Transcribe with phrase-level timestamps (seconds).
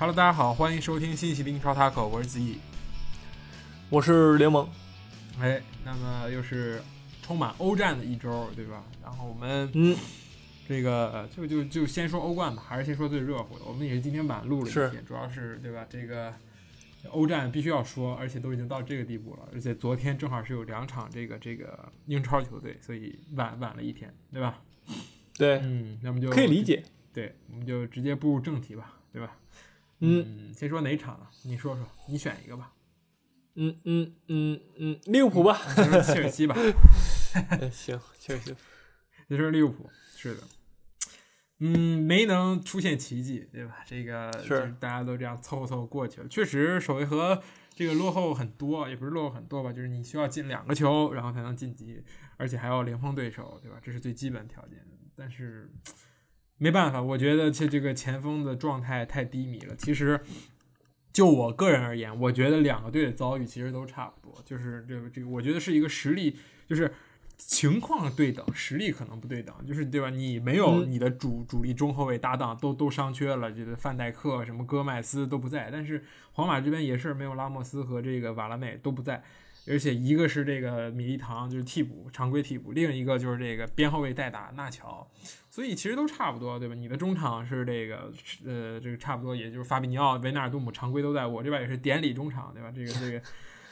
[0.00, 2.58] Hello，大家好，欢迎收听新一期的英超 Taco，我是子毅。
[3.90, 4.68] 我是联盟。
[5.40, 6.80] 哎，那么又是
[7.20, 8.84] 充满欧战的一周，对吧？
[9.02, 9.96] 然后我们嗯，
[10.68, 13.64] 这个就就就先说欧冠吧，还是先说最热乎的。
[13.64, 15.84] 我们也是今天晚录了一是些，主要是对吧？
[15.90, 16.32] 这个
[17.10, 24.60] 欧战必须要说，而且都已经到这个地步了，而且昨天正好是有两场这个这个英超球队，所以晚晚了一天，对吧？
[25.36, 26.62] 对，嗯，那么就可以理。
[26.62, 26.84] 解。
[27.12, 29.36] 对，我们就直接步入正题吧，对吧？
[30.00, 31.26] 嗯先说哪场呢？
[31.42, 32.72] 你说说，你选一个吧。
[33.54, 35.58] 嗯嗯嗯嗯，利物浦吧。
[35.76, 36.54] 你说切尔西吧，
[37.50, 38.54] 哎行，切尔西。
[39.26, 40.42] 你说利物浦，是的。
[41.58, 43.78] 嗯，没能出现奇迹，对吧？
[43.84, 44.30] 这个
[44.78, 46.28] 大家都这样凑合凑合过去了。
[46.28, 47.42] 确实，首回合
[47.74, 52.00] 这个落后很多，也不是落后很多吧，就是你需要进两个球，然后才能晋级，
[52.36, 53.78] 而且还要零封对手，对吧？
[53.82, 54.78] 这是最基本条件。
[55.16, 55.68] 但是
[56.58, 59.74] 没办法，我觉得这这个前锋的状态太低迷了。
[59.76, 60.20] 其实，
[61.12, 66.36] 就我个人而言，我觉得两个队的遭遇其实都差不多，就是这个这个，我觉得是一个实力，
[66.66, 66.92] 就是
[67.36, 70.10] 情况对等，实力可能不对等，就是对吧？
[70.10, 79.22] 你没有嗯你的主主力中后卫搭档都都伤缺了，这个范戴克、什么戈麦斯都不在，但是皇马这边也是没有拉莫斯和这个瓦拉内都不在。
[79.70, 85.06] 而且一个是这个米利唐，就是替补，常规替补；另一个就是这个边后卫代打纳乔，
[85.50, 86.74] 所以其实都差不多，对吧？
[86.74, 88.12] 你的中场是这个，
[88.44, 92.72] 呃，这个差不多，也就是法比尼奥、维纳尔杜姆常规都在，我这边也是典礼中场，对吧？
[92.74, 93.22] 这个这个，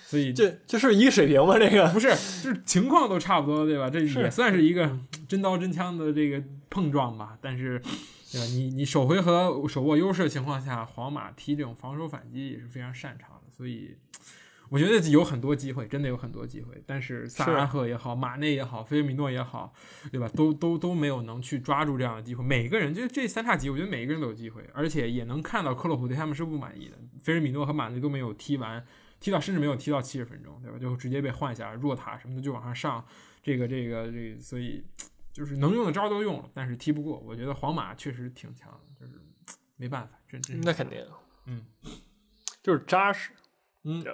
[0.04, 1.58] 所以这这是一个水平吗？
[1.58, 2.08] 这个不是，
[2.42, 3.88] 就是情况都差不多，对吧？
[3.88, 7.38] 这也算是一个真刀真枪的这个碰撞吧。
[7.40, 7.78] 但是，
[8.30, 8.46] 对吧？
[8.46, 13.96] 你你首回合手握优势的情况下，皇马踢这种防守反击也是非常擅长的，所以
[14.68, 16.82] 我觉得有很多机会，真的有很多机会。
[16.86, 19.72] 但是萨拉赫也好，马内也好，菲尔米诺也好，
[20.10, 20.28] 对吧？
[20.28, 22.44] 都都都没有能去抓住这样的机会。
[22.44, 26.96] 每个人就这三叉戟，我觉得每一个人都有机会，而且也能看到克洛普对他们是不满意的。
[27.22, 28.84] 菲尔米诺和马内都没有踢完。
[29.18, 30.78] 踢到甚至没有踢到七十分钟，对吧？
[30.78, 33.02] 就直接被换下来，若塔什么的就往上上，
[33.42, 34.84] 这个这个这个，所以
[35.32, 37.18] 就是能用的招儿都用了，但是踢不过。
[37.20, 39.18] 我觉得皇马确实挺强的，就是
[39.76, 41.02] 没办法，真真是那肯定，
[41.46, 41.64] 嗯，
[42.62, 43.30] 就是扎实，
[43.84, 44.04] 嗯？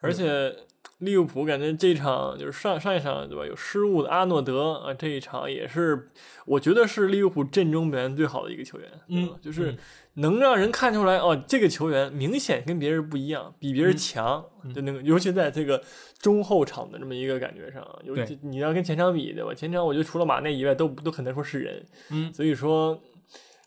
[0.00, 0.54] 而且
[0.98, 3.46] 利物浦感觉这一场就是上上一场对吧？
[3.46, 6.10] 有失误的阿诺德啊，这一场也是
[6.44, 9.78] 我觉得是利物浦阵中表现最好的一个球员，嗯就是嗯
[10.14, 15.80] 能让人看出来哦，这个球员明显跟别人不一样，比别人强，嗯就那个，尤其在这个
[16.18, 19.54] 中后场的这么一个感觉上，尤其你要跟前场比，对吧？
[19.54, 23.00] 前场我觉得除了马内以外，都都很难说是人，嗯所以说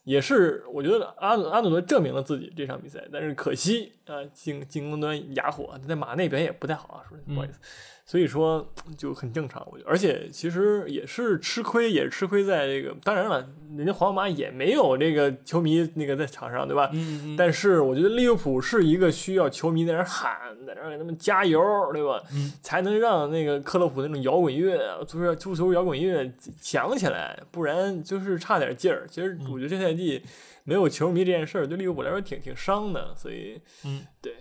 [0.04, 7.60] 也是我觉得阿阿努德证明了自己这场比赛，但是可惜啊，进进攻端哑火，在马内表现也不太好啊，说不好意思，
[8.12, 16.90] 所以说就很正常，我觉得，而且其实也是吃亏，也是吃亏在这个，当然了，人家皇马也没有这个球迷那个在场上，对吧？
[16.92, 21.62] 嗯嗯，但是我觉得利物浦是一个需要球迷在那儿喊，在那儿给他们加油，
[21.94, 22.22] 对吧？
[22.34, 26.30] 嗯才能让那个克洛普那种摇滚乐、足球足球摇滚乐
[26.60, 29.08] 响起来，不然就是差点劲儿。
[29.10, 30.22] 其实嗯我觉得这赛季
[30.66, 34.34] 没有球迷这件事儿，对利物浦来说挺挺伤的，所以嗯，对，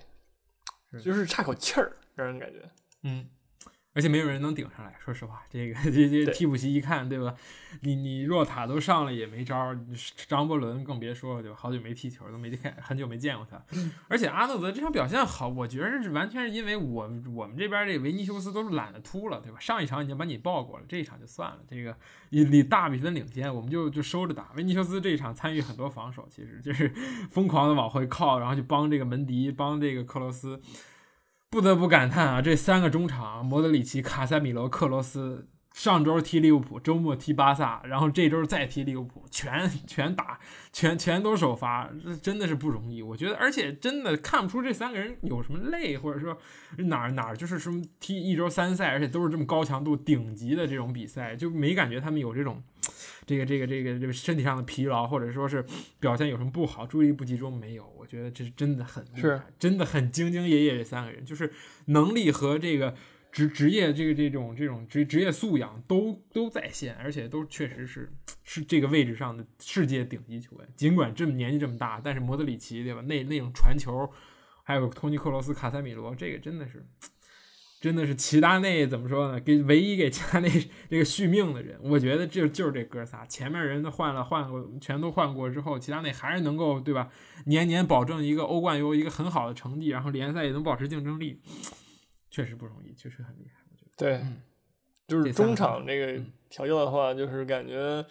[1.01, 2.69] 就是差口气儿，让人感觉。
[3.05, 3.25] 嗯，
[3.93, 4.95] 而且没有人能顶上来。
[4.99, 7.35] 说实话，这个这这替补席一看，对吧？
[7.81, 9.79] 你你若塔都上了也没招儿，
[10.29, 11.57] 张伯伦更别说了，对吧？
[11.59, 13.61] 好久没踢球，都没看，很久没见过他。
[14.07, 19.59] 而且阿诺德这场表现好，我觉得是完全是因为我我们这边这维尼修斯都是懒得突了，对吧？
[19.59, 21.97] 上一场已经把你爆过了，这一场就算了，这个
[22.29, 24.53] 你你大比分领先，我们就就收着打。
[24.55, 26.89] 维尼修斯这一场参与很多防守，其实就是
[27.31, 30.63] 疯狂的往回靠，然后就帮这个门迪，帮这个克罗斯。
[31.51, 35.49] 不得不感叹啊，这三个中场，莫德里奇、卡塞米罗、克罗斯，
[35.81, 40.39] 上周踢利物浦，周末踢巴萨，然后这周再踢利物浦，全全打，
[40.75, 43.01] 全全都首发，这真的是不容易。
[43.01, 46.37] 我觉得，而且真的看不出这三个人有什么累，或者说
[46.77, 52.63] 哪儿哪儿就是什么踢一周三赛，而且都是这么高强度、顶级的这种比赛，就没感觉他们有这种。
[53.27, 55.65] 这个这个这个这个身体上的疲劳，或者说是
[56.01, 57.91] 表现有什么不好，注意力不集中没有？
[57.97, 60.77] 我觉得这是真的很厉是害，真的很兢兢业业。
[60.77, 61.53] 这三个人就是
[61.87, 62.95] 能力和这个
[63.33, 68.13] 职职业这个这种这种职职业素养都都在线，而且都确实是
[68.45, 70.69] 是这个位置上的世界顶级球员。
[70.77, 73.01] 尽管这么年纪这么大，但是莫德里奇对吧？
[73.03, 74.11] 那那种传球，
[74.65, 76.87] 还有托尼克罗斯、卡塞米罗，这个真的是。
[77.81, 79.41] 真的是齐达内怎么说呢？
[79.41, 80.51] 给唯一给齐达内
[80.91, 83.25] 这个续命的人，我觉得就就是这哥仨。
[83.25, 87.09] 前面人都换了换过，全都换过之后，齐达内还是能够对吧？
[87.47, 91.41] 年年保证一个欧冠有一个很好的成绩，然后联赛也能保持竞争力，
[92.31, 93.61] 确实不容易，确实很厉害。
[93.71, 94.41] 我觉得，对，嗯
[95.07, 98.05] 就是中场这个嗯调教的话，就是感觉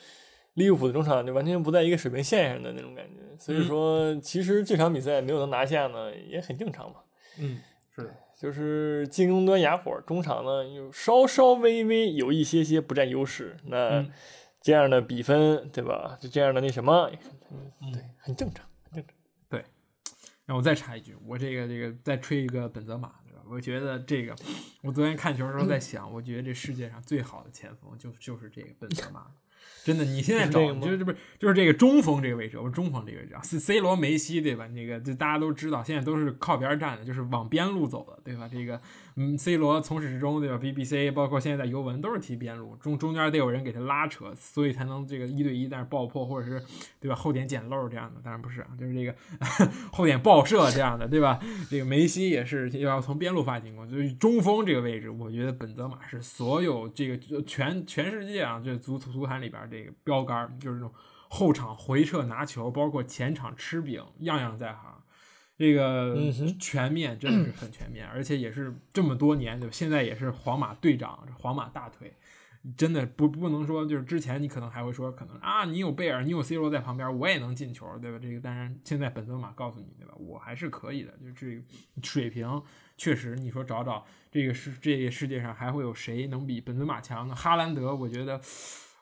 [0.56, 6.98] 利物浦的中场就完全不在一个水平线上的那种感觉，所以说其实这场比赛没有能拿下呢，也很正常嘛。
[7.40, 7.62] 嗯，
[7.96, 13.56] 是的，就是进攻端哑火，中场呢又稍稍微微有一些些不占优势。
[13.66, 14.06] 那
[14.62, 16.18] 这样的比分，对吧？
[16.20, 17.10] 就这样的那什么，
[17.50, 19.16] 嗯，对，很正常，很正常。
[19.48, 19.64] 对，
[20.46, 23.14] 让我再插一句，我这个这个再吹一个本泽马，
[23.48, 24.36] 我觉得这个，
[24.82, 29.28] 我昨天看球的时候在想，我觉得这世界上最好的前锋就就是这个本泽马。
[29.84, 34.68] 真的，你现在找就是不是就是这个中锋这个位置，我是中锋这个位置啊，C C 罗、梅西对吧？
[34.68, 38.48] 那个就大家都知道，现在都是靠边站的，就是往边路走的，对吧？
[38.52, 38.80] 这个
[39.22, 46.64] 嗯，C 罗从始至终对吧？B B C 包括现在在尤文都是踢边路，中中间得有人给他拉扯，所以才能这个一对一但是爆破或者是
[47.02, 47.16] 对吧？
[47.16, 49.14] 后点捡漏这样的，当然不是啊，就是这个
[49.92, 51.38] 后点爆射这样的，对吧？
[51.70, 60.94] 这个梅西也是要从边路发进攻，就是中锋这个位置，我觉得本泽马是所有这个全全世界啊，这足足坛里边这个标杆，就是这种
[61.28, 64.99] 后场回撤拿球，包括前场吃饼，样样在行。
[65.60, 66.16] 这个
[66.58, 69.72] 全面真的是很全面，而且也是这么多年，对吧？
[69.74, 72.14] 现在也是皇马队长，皇马大腿，
[72.78, 78.18] 真的不不能说就是之前你可能还会说可能啊，你有贝尔，你有 C 罗在旁边，我也能进球，对吧？
[78.22, 80.14] 这个当然现在本泽马告诉你，对吧？
[80.16, 81.62] 我还是可以的，就这个
[82.02, 82.64] 水平
[82.96, 87.36] 确实，你说找找这个世这个世界上还会有谁能比本泽马强呢？
[87.36, 88.40] 哈兰德，我觉得。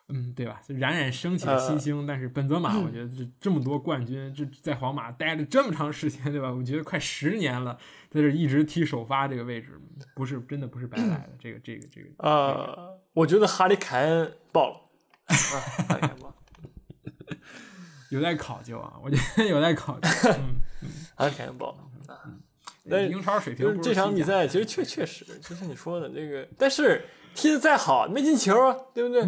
[0.10, 0.62] 嗯，对吧？
[0.68, 6.50] 冉冉升起的新星，但是本泽马，我觉得这这么多冠军，这在皇马待了这么长时间，对吧？
[6.50, 7.78] 我觉得快十年了，
[8.10, 9.80] 在这一直踢首发这个位置，
[10.16, 11.30] 不是真的不是白来的。
[11.38, 14.80] 这个这个这个，呃，我觉得哈利凯恩爆了，
[15.36, 16.34] 哈利凯恩爆
[18.10, 20.08] 有待考究啊，我觉得有待考究。
[21.16, 21.80] 哈利凯恩爆了，
[22.90, 27.06] 嗯，英超水平就是这场比赛，其实确确实就像你说的这个，但是。
[27.36, 29.22] 踢的再好，没进球啊，对不对？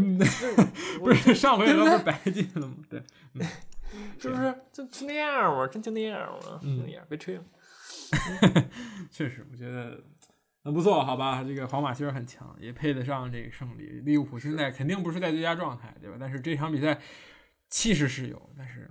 [0.98, 2.76] 不是上回不是白进了吗？
[2.90, 3.00] 对，
[4.18, 4.52] 是不是？
[4.74, 7.44] 就就那样嘛，真就那样嘛，那样别吹了。
[9.12, 10.02] 确实，我觉得
[10.64, 11.44] 很不错，好吧？
[11.44, 14.02] 这个皇马确实很强，也配得上这个胜利。
[14.04, 16.18] 利物浦现在肯定不是在最佳状态，对吧？
[16.20, 17.00] 但是这场比赛
[17.70, 18.90] 气势是有，但是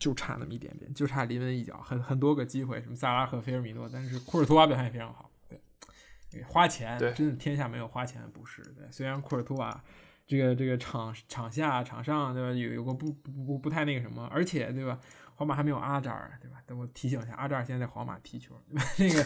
[0.00, 5.30] 就差那么一点点，就差临门一脚，很很多个机会，什么萨拉赫、菲尔米诺，但是库尔图瓦表现也非常好。
[5.48, 8.62] 对花钱，真的天下没有花钱的不是。
[8.62, 9.82] 对，虽然库尔图瓦
[10.26, 14.98] 这个这个场场下场上对吧，有有个不不不不太那个什么，而且对吧，
[15.34, 16.62] 皇马还没有阿扎尔对吧？
[16.66, 18.54] 等我提醒一下，阿扎尔现在在皇马踢球，
[18.96, 19.24] 这个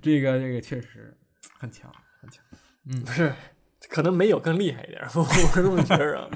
[0.00, 1.14] 这个这个确实
[1.58, 2.42] 很强很强。
[2.84, 3.34] 嗯，不是，
[3.88, 6.28] 可能没有更厉害一点， 我是这么觉得啊。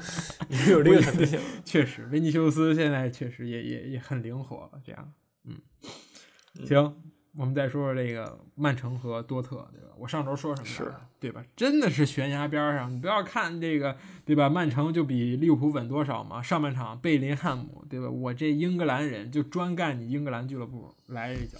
[0.68, 5.12] 有这个 可能性， 确实，维尼修斯现在确实也也也很灵活，这样，
[5.44, 5.56] 嗯，
[6.66, 6.94] 行。
[7.36, 9.94] 我们再说说这个曼城和多特，对吧？
[9.96, 10.66] 我上周说什么？
[10.66, 11.44] 是，对吧？
[11.54, 12.92] 真的是悬崖边上。
[12.92, 14.48] 你不要看这个，对吧？
[14.48, 16.42] 曼城就比利物浦稳多少嘛？
[16.42, 18.10] 上半场贝林汉姆，对吧？
[18.10, 21.56] 我这英格兰人就专干你英格兰俱乐部，来一脚，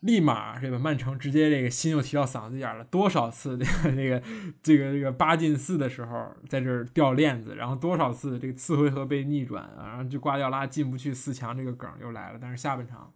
[0.00, 0.78] 立马这个？
[0.78, 2.84] 曼城直接这个心又提到嗓子眼了。
[2.84, 4.22] 多少次这个这个
[4.62, 12.38] 这个这个八进四的时候，在这儿掉链子，然后多少次这个次回合被逆转啊，然后就瓜迪奥拉进不去四强这个梗又来了。
[12.40, 13.12] 但是下半场。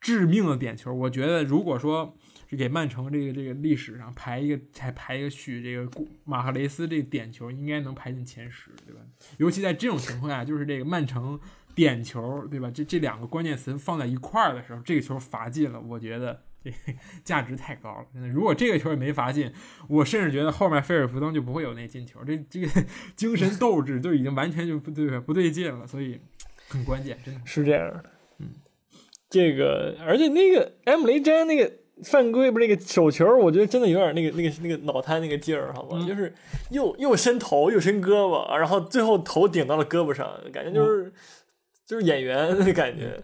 [0.00, 2.16] 致命的点球，我觉得如果说
[2.48, 9.00] 是给曼城这个这个历史上排一个才排一个序，这个马赫雷斯这个点球应该能排进前十，对吧？
[9.38, 11.38] 尤其在这种情况下，就是这个曼城
[11.78, 12.68] 点球，对吧？
[12.74, 16.72] 这这两个关键词放在一块儿的时候，这个球罚进了，我觉得这
[17.22, 18.04] 价值太高了。
[18.12, 19.52] 真的，如果这个球也没罚进，
[19.88, 22.68] 我甚至觉得后面菲尔福登就不会有那进球，这这个
[23.14, 26.20] 精神斗志就已经完全就不对不对劲了，所以
[26.66, 28.04] 很关键，真的是这样的。
[28.40, 28.48] 嗯
[29.30, 31.70] 这个，而且那个 M 雷詹那个
[32.02, 36.32] 犯规不是那个手球，我觉得真的有点那个那个那个脑瘫那个劲儿，好吧，就是
[36.70, 41.12] 又又伸头又伸胳膊，然后最后头顶到了胳膊上，感觉就是
[41.88, 43.20] 就是演员的感觉。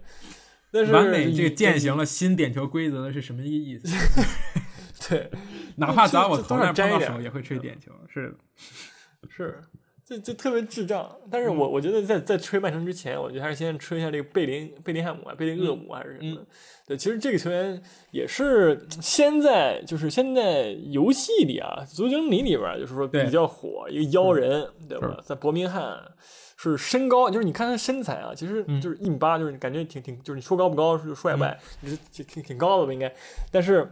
[0.73, 3.87] 但是完美这个践行了新点球规则的是什么意思？
[5.09, 5.31] 对，
[5.77, 8.35] 哪怕砸我头上碰到手也会吹点球，是
[9.29, 9.63] 是。
[10.05, 16.47] 就就特别智障，但是我我觉得在在吹曼城之前，我觉得还是先吹一下这个贝林贝林汉姆啊，贝林厄姆还是什么的？
[16.87, 25.19] 对，其实这个球员也是现在就是现在游戏里啊，足球里里边就是说比较火一个妖人，对吧？
[25.25, 25.99] 在伯明翰
[26.57, 33.13] 是身高，就是你看他身材啊，其实就是一米八，就是感觉挺挺，就是你说高不高，说帅不帅，是挺挺挺高的吧应该，
[33.51, 33.91] 但是。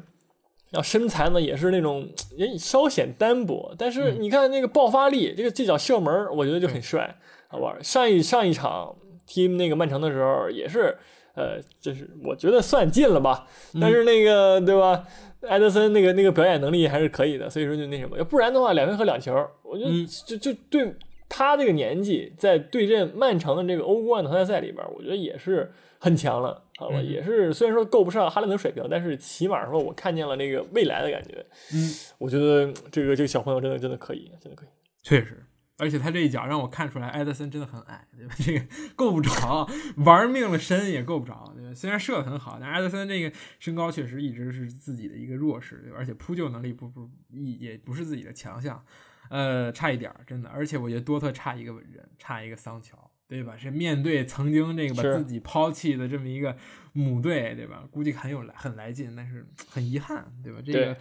[0.70, 7.14] 然后身材呢也是那种也稍显单薄，但是你看那个爆发力，这个这脚射门，我觉得就很帅，
[7.48, 7.76] 好吧？
[7.82, 10.96] 上一上一场踢那个曼城的时候也是，
[11.34, 13.46] 呃，就是我觉得算进了吧，
[13.78, 15.04] 但是那个对吧？
[15.42, 19.90] 埃德森那个那个表演能力还是可以的，所以说就那什么，要不然的话两回合两球，我觉得
[20.24, 20.90] 就就对
[21.34, 26.96] 他这个年纪在对阵曼城的这个欧冠淘汰赛里边，我觉得也是很强了，好吧？
[26.98, 31.44] 嗯也是虽然说够不上哈兰德水平，但是起码说我看见了那个未来的感觉。
[31.72, 34.68] 嗯，我觉得这个这个小朋友真的真的可以，真的可以。
[35.02, 35.42] 确实。
[35.78, 38.34] 而且他这一脚让我看出来，埃德森真的很矮，对吧？
[38.38, 39.66] 这个够不着，
[40.04, 41.74] 玩命的身也够不着，对吧？
[41.74, 45.96] 虽然射的很好，但埃德森这个身高确实一直是自己的一个弱势，对吧？
[45.98, 48.84] 而且扑救能力不不也也不是自己的强项，
[49.32, 50.50] 呃，差一点儿，真的。
[50.50, 53.56] 而且我觉得多特差一个人，差一个桑乔，对吧？
[53.56, 56.54] 是面对曾经这个把自己抛弃的这么一个
[56.92, 57.88] 母队，对吧？
[57.90, 60.60] 估计很有来很来劲，但是很遗憾，对吧？
[60.62, 60.94] 这个。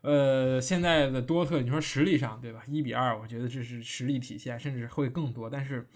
[0.00, 2.62] 呃，现在的多特，你说实力上对吧？
[2.66, 5.86] 一比二，我觉得这是实力体现，甚至会更多，但是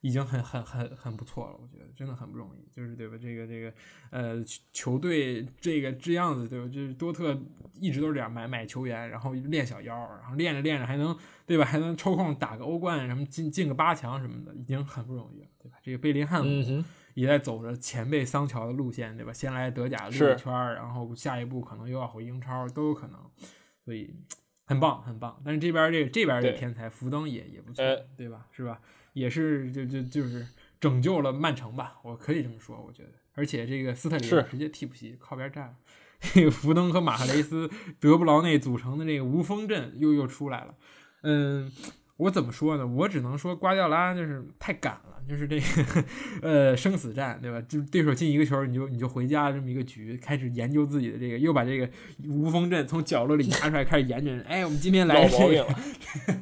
[0.00, 3.16] 已经很很很很不错了，我觉得真的很不容易，就是对吧？
[3.20, 3.72] 这个这个
[4.10, 6.68] 呃，球球队这个这样子对吧？
[6.68, 7.36] 就是多特
[7.80, 11.64] 一直都是这样买买球员，然后练小腰，然后练着练着还能对吧？
[11.64, 15.78] 还能抽空打个欧冠什么进进个八强什么的，已经很不容易了，对吧？
[15.82, 16.84] 这个贝林汉姆。
[17.14, 19.32] 也在走着前辈桑乔的路线，对吧？
[19.32, 23.18] 先来德甲溜一圈儿，然后下一步可能又要回英超，都有可能，
[23.84, 24.14] 所以
[24.64, 25.42] 很棒，很棒。
[25.44, 28.46] 但是这边儿这个这边儿这天才福登也也不错，呃对吧？
[28.52, 28.80] 是吧？
[29.18, 30.46] 也是就就就是
[30.80, 33.10] 拯救了曼城吧，我可以这么说，我觉得。
[33.34, 35.74] 而且这个斯特林直接替补席靠边站了，
[36.20, 37.70] 这 个福登和马赫雷斯、
[38.00, 40.74] 德布劳内组成的这个无锋阵又又出来了，
[41.22, 41.72] 嗯。
[42.18, 42.84] 我怎么说呢？
[42.84, 46.04] 我只能说瓜迪奥拉就是太赶了，就是这个
[46.40, 47.60] 呃生死战，对吧？
[47.68, 51.88] 就是对手进一个球，你就你就回家这么一个局，开始研究自己的这个，又把这个
[52.26, 54.32] 无锋阵从角落里拿出来，开始研究。
[54.48, 55.74] 哎，我们今天来老这个。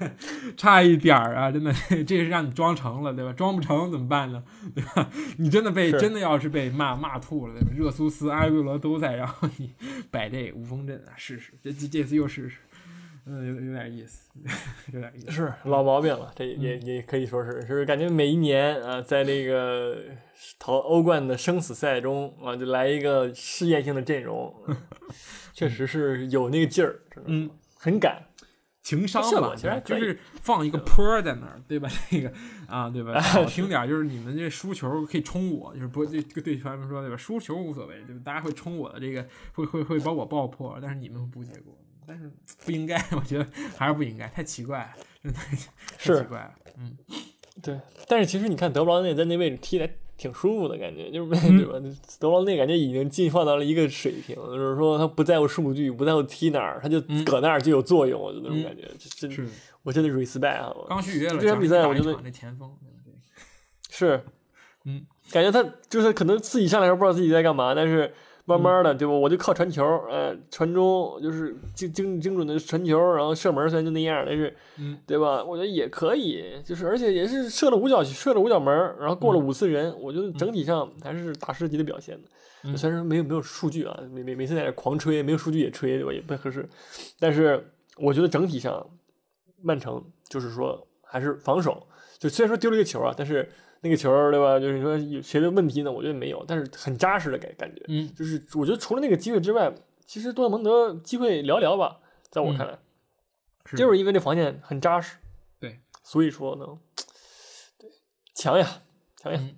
[0.56, 1.72] 差一点儿啊，真的，
[2.06, 3.32] 这是让你装成了，对吧？
[3.32, 4.42] 装不成怎么办呢？
[4.74, 5.10] 对吧？
[5.38, 7.70] 你真的被真的要是被骂骂吐了，对吧？
[7.74, 9.72] 热苏斯、阿圭罗都在，然后你
[10.10, 12.58] 摆这个无锋阵啊，试试，这这这次又试试，
[13.26, 14.30] 嗯，有有点意思，
[14.92, 15.30] 有点意思。
[15.34, 19.98] 是老毛病了，这也也可以说是，就是感觉每一年啊，在这个
[20.58, 24.76] 淘欧冠的生死赛中啊，就来一个试验性的阵容， 嗯
[25.52, 28.22] 确实是有那个劲儿，嗯，很敢。
[28.82, 31.88] 情商吧，其实就是放一个坡在那儿，对吧？
[32.12, 32.32] 那个
[32.68, 33.20] 啊，对吧？
[33.20, 37.16] 好听点儿就是你们这输球可以冲我，就是不对对球员说对吧？
[37.16, 38.22] 输球无所谓，对吧？
[38.24, 41.76] 大家会冲我的这个，会会会把我爆破，但是你们不结果，
[42.06, 42.30] 但是
[42.64, 43.46] 不应该， 我觉得
[43.76, 44.90] 还是不应该，太奇怪了，
[45.22, 45.56] 真的太
[45.98, 46.96] 是奇怪了，嗯，
[47.62, 51.58] 对，但是其实你看德布劳内在那位置踢的挺舒服的感觉，就是嗯。
[51.58, 51.78] 对吧？
[52.18, 57.24] 德布劳内感觉已经进化到了一个水平，就是说他不在乎数据，不在乎踢哪儿，他就嗯。
[57.24, 59.48] 搁那儿就有作用，我就那种感觉，这真是。
[59.82, 60.74] 我真的 respect 啊！
[60.88, 62.76] 刚续约了，这场比赛我觉得那前锋，
[63.88, 64.20] 是，
[64.84, 68.12] 嗯，感觉他就是可能自己上来时候不知道自己在干嘛，但是
[68.48, 69.12] 慢慢的，对吧？
[69.12, 75.42] 我就靠传球，呃，传中就是精精精准的传球，然后射门虽然就那样，但是，嗯，对吧？
[75.42, 82.18] 我觉得也可以，就是而且也是射了五角射了五角门，然后过了嗯五次人，我觉得整体上还是大师级的表现
[82.76, 86.12] 虽然说没有没有数据啊，每每每次在那狂吹，没有数据也吹，对吧？
[86.12, 86.68] 也不太合适，
[87.18, 88.84] 但是我觉得整体上，
[89.60, 91.84] 曼城就是说还是防守，
[92.18, 93.48] 就虽然说丢了一个球啊，但是
[93.86, 94.58] 那个球对吧？
[94.58, 95.92] 就是说有谁的问题呢？
[95.92, 97.82] 我觉得没有，但是很扎实的感感觉。
[97.88, 99.72] 嗯，就是我觉得除了那个机会之外，
[100.06, 102.00] 其实多特蒙德机会寥寥吧，
[102.30, 102.78] 在我看来，
[103.64, 105.16] 是就是因为这防线很扎实。
[105.60, 106.66] 对，所以说呢，
[107.78, 107.88] 对，
[108.34, 108.82] 强呀，
[109.16, 109.38] 强呀。
[109.40, 109.56] 嗯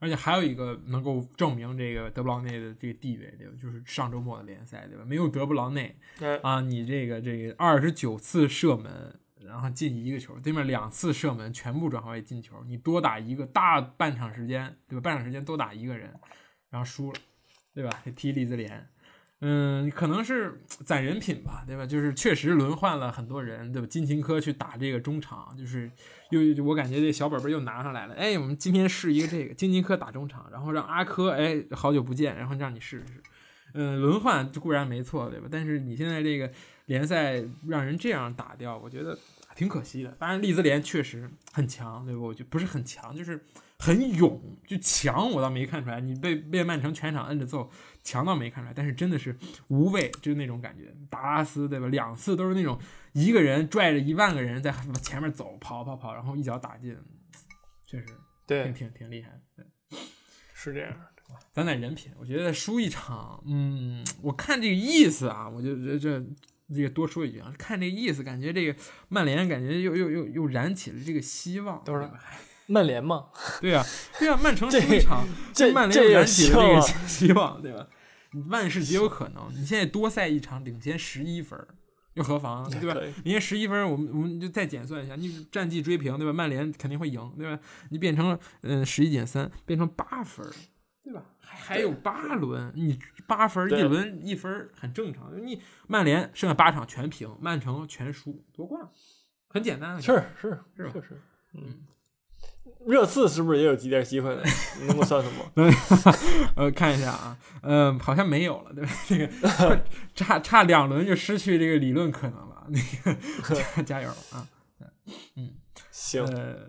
[0.00, 3.54] 而且还有一个能够证明这个德布劳内的这个地位，对吧？
[3.62, 5.04] 就是上周末的联赛，对吧？
[5.06, 15.00] 没有德布劳内嗯啊，你这个这个二十九次射门，然后进一个球，对面两次射门全部转化为进球，你多打一个大半场时间，对吧？
[15.00, 16.12] 半场时间多打一个人，
[16.70, 17.18] 然后输了，
[17.74, 17.90] 对吧？
[18.16, 18.88] 踢利兹联，
[19.40, 21.84] 嗯，可能是攒人品吧，对吧？
[21.84, 23.86] 就是确实轮换了很多人，对吧？
[23.86, 25.90] 金琴科去打这个中场，就是
[26.30, 28.14] 又我感觉这小本本又拿上来了。
[28.14, 33.22] 哎，我们今天试一个这个金琴科打中场，然后让阿科，哎，好久不见，然后让你试试。
[33.76, 35.48] 嗯，轮换固然没错，对吧？
[35.50, 36.48] 但是你现在这个
[36.86, 39.18] 联赛让人这样打掉，我觉得
[39.54, 40.10] 挺可惜的。
[40.12, 42.20] 当然，利兹联确实很强，对吧？
[42.20, 43.44] 我觉得不是很强，就是
[43.78, 46.00] 很勇，就强我倒没看出来。
[46.00, 47.70] 你被被曼城全场摁着揍，
[48.02, 49.36] 强倒没看出来，但是真的是
[49.68, 50.94] 无畏，就是那种感觉。
[51.08, 51.86] 达拉斯对吧？
[51.88, 52.78] 两次都是那种
[53.12, 56.96] 一个人拽着一万个人在前面走，跑跑跑，然后一脚打进，
[57.86, 59.40] 确实挺对，挺挺厉害。
[59.56, 59.64] 对。
[60.52, 60.92] 是这样。
[61.52, 66.24] 攒攒人品，我觉得输一场，嗯，我看这个意思啊，我就这这
[66.72, 68.78] 这个多说一句啊，看这个意思，感觉这个
[69.08, 72.20] 曼联感觉又又又又燃起了这个希望，等会儿对吧
[72.66, 73.26] 曼联嘛，
[73.60, 73.84] 对呀、
[74.18, 77.86] 对呀、曼城输这一场，这曼联又燃起了这个希望，对吧？
[78.48, 81.58] 万事皆有可能，你现在多赛一场，领先十一分，
[82.14, 82.98] 又何妨，对吧？
[83.22, 86.32] 领先十一分，我们我们就再减算一下，你战绩追平，对吧？
[86.32, 87.60] 曼联肯定会赢，对吧？
[87.90, 90.44] 你变成嗯十一减三，变成八分，
[91.02, 91.22] 对吧？
[91.64, 95.30] 还还有八轮，你八分一轮一分很正常。
[95.44, 98.86] 你曼联剩下八场全平，曼城全输，夺冠，
[99.48, 100.00] 很简单。
[100.00, 101.20] 是是是是是，
[101.54, 101.86] 嗯。
[102.86, 104.38] 热刺是不是也有几点机会？
[104.86, 105.70] 能够算什么？
[106.54, 108.92] 呃，看一下啊，嗯，好像没有了，对吧？
[109.08, 112.66] 这个差差两轮就失去这个理论可能了。
[112.68, 112.78] 那
[113.76, 114.46] 个 加油啊！
[115.36, 115.54] 嗯，
[115.96, 116.68] 行，呃，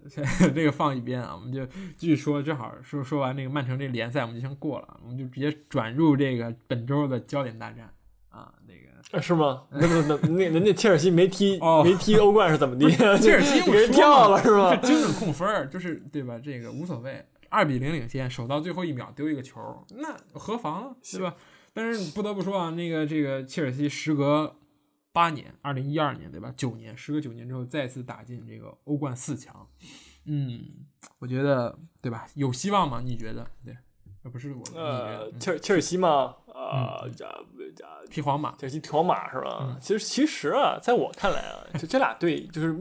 [0.54, 1.66] 这 个放一边啊，我们就
[1.98, 2.44] 继续说。
[2.44, 7.92] 正好说说完这个曼城这联赛，我们就先过了，我们就直接转入这个本周的焦点大战
[8.30, 9.22] 啊，那个。
[9.22, 9.64] 是吗？
[9.72, 12.88] 那 那那那人家切尔西没踢没踢欧冠是怎么的？
[13.18, 14.76] 切尔西 给人跳了是吗？
[14.76, 16.38] 精准控分就是对吧？
[16.38, 19.60] 这个无所谓，二比零领先，守到最后一秒丢一个球，
[19.96, 21.36] 那何妨对吧？
[21.74, 24.56] 但是不得不说啊，那个这个切尔西时隔
[25.16, 26.54] 八年，二零一二年对吧？
[26.58, 29.66] 九年，时隔九年之后再次打进这个欧冠四强，
[30.26, 30.60] 嗯，
[31.20, 32.28] 我觉得对吧？
[32.34, 33.00] 有希望吗？
[33.02, 33.48] 你觉得？
[33.64, 33.74] 对，
[34.30, 36.36] 不是我呃，切尔切尔西吗？
[36.54, 37.26] 啊，这
[37.78, 39.78] 这踢皇马，切尔西踢皇马是吧？
[39.80, 42.78] 其实其实啊，在我看来啊，就这俩队就是，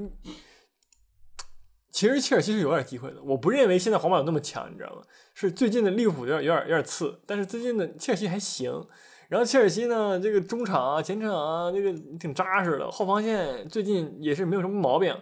[1.92, 3.22] 其实切尔西是有点机会的。
[3.22, 5.02] 我不认为现在皇马有那么强，你知道吗？
[5.34, 8.84] 是最近的利物浦有点有点有点次，但是最近的切尔西还行。
[9.28, 15.16] 然后切尔西呢，这个中场啊、前场啊，这个挺扎实的，后防线最近也是没有什么毛病。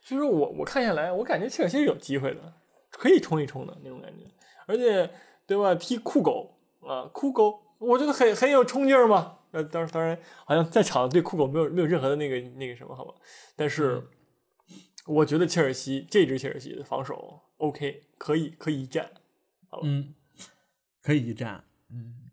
[0.00, 2.54] 所以说我我看下来，我感觉切尔西是有机会的，
[2.90, 4.24] 可以冲一冲的那种感觉。
[4.66, 5.10] 而且
[5.46, 5.74] 对吧？
[5.74, 7.60] 踢酷狗啊，酷狗。
[7.78, 13.14] 我觉得很很有冲劲儿嘛，呃，当当然，好像在场对酷狗没有没有任何的那个那个什么，好吧？
[13.56, 14.02] 但是
[15.06, 19.10] 我觉得切尔西这支切尔西的防守 OK，可以可以一战，
[19.68, 19.82] 好吧？
[19.84, 20.14] 嗯，
[21.02, 22.23] 可以一战，嗯，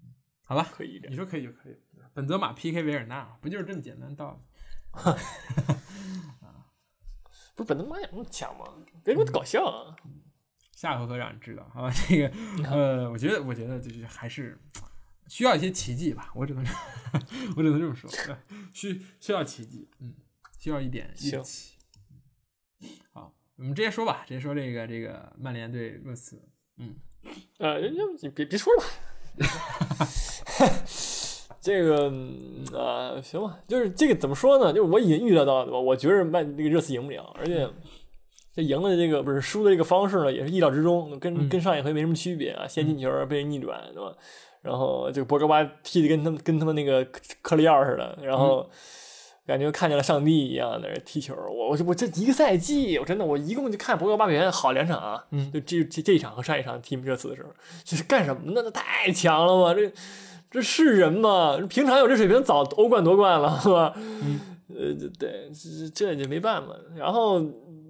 [0.52, 1.78] 好吧，可以一战，你说可以就可以。
[2.14, 4.42] 本泽马 PK 维尔纳，不就是这么简单道理？
[5.00, 6.68] 啊，
[7.56, 8.66] 不是本泽马有那么强吗？
[9.02, 9.96] 别给我搞笑啊！
[10.74, 11.90] 下回可让你知道，好吧？
[12.10, 12.28] 这个
[12.70, 14.58] 呃，我觉得我觉得就是还是。
[15.28, 16.62] 需要一些奇迹吧，我只能
[17.56, 18.10] 我只能这么说，
[18.74, 20.14] 需需要奇迹，嗯，
[20.60, 21.78] 需要一点运气。
[23.14, 26.44] 好，我们直接说吧，直接说这个这个曼联对热刺，
[26.76, 26.98] 嗯，
[27.60, 27.80] 呃，
[28.22, 28.88] 你别别说了吧，
[31.62, 32.12] 这个
[32.76, 34.74] 啊，行吧，就是这个怎么说呢？
[34.74, 35.80] 就是我已经预料到了，对吧？
[35.80, 37.70] 我觉着曼这个热刺赢不了，而且
[38.56, 44.14] 这赢的这个不是输的这个方式呢，也是意料之中，跟跟上一回没什么区别啊，先进球被人逆转，对吧？
[44.64, 47.06] 然后这个博格巴踢的跟他们跟他们那个
[47.42, 48.68] 克里奥似的，然后
[49.46, 51.34] 感觉看见了上帝一样在那踢球。
[51.36, 55.24] 我我我这一个赛季，我真的我一共就看博格巴表现好两场啊，
[55.54, 57.50] 就这这这一场和上一场踢热刺的时候，
[57.84, 58.62] 这是干什么呢？
[58.64, 59.74] 那太强了吧！
[59.74, 59.92] 这
[60.50, 61.58] 这是人吗？
[61.70, 63.94] 平常有这水平早欧冠夺冠了，是吧？
[64.70, 66.74] 呃，对，这这就没办法。
[66.96, 67.42] 然后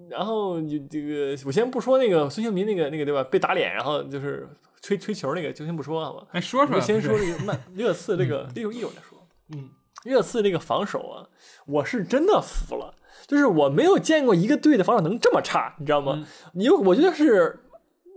[0.10, 3.24] 然后你这个我先不说那个孙兴民那个那个对吧？
[3.24, 4.48] 被打脸，然后就是。
[4.84, 9.28] 吹吹球那个就先不说好吧，哎，说说，先说这个曼 热刺这个，一会儿一会儿再说。
[9.50, 9.70] 嗯，
[10.04, 11.28] 热刺这个防守啊，
[11.66, 12.96] 我是真的服了，
[13.28, 16.26] 就是我没有见过一个队的防守能这么差，你知道吗？
[16.54, 17.60] 你我觉得是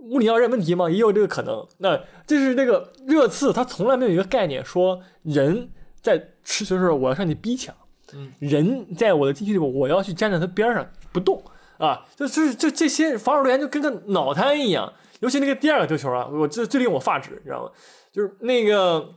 [0.01, 0.89] 穆里尼奥认问题吗？
[0.89, 1.65] 也有这个可能。
[1.79, 5.69] 那就是那个热刺，他从来没有一个概念说人
[6.01, 7.75] 在持球的时候我要上去逼抢，
[8.13, 11.43] 嗯，人在我的禁区里，我要去站在他边上不动
[11.77, 14.91] 啊，就就是就这些防守队员就跟个脑瘫一样。
[15.21, 17.71] 尤其那个第二个丢球啊，我这最令我发指，你知道吗？
[18.11, 19.15] 就是那个，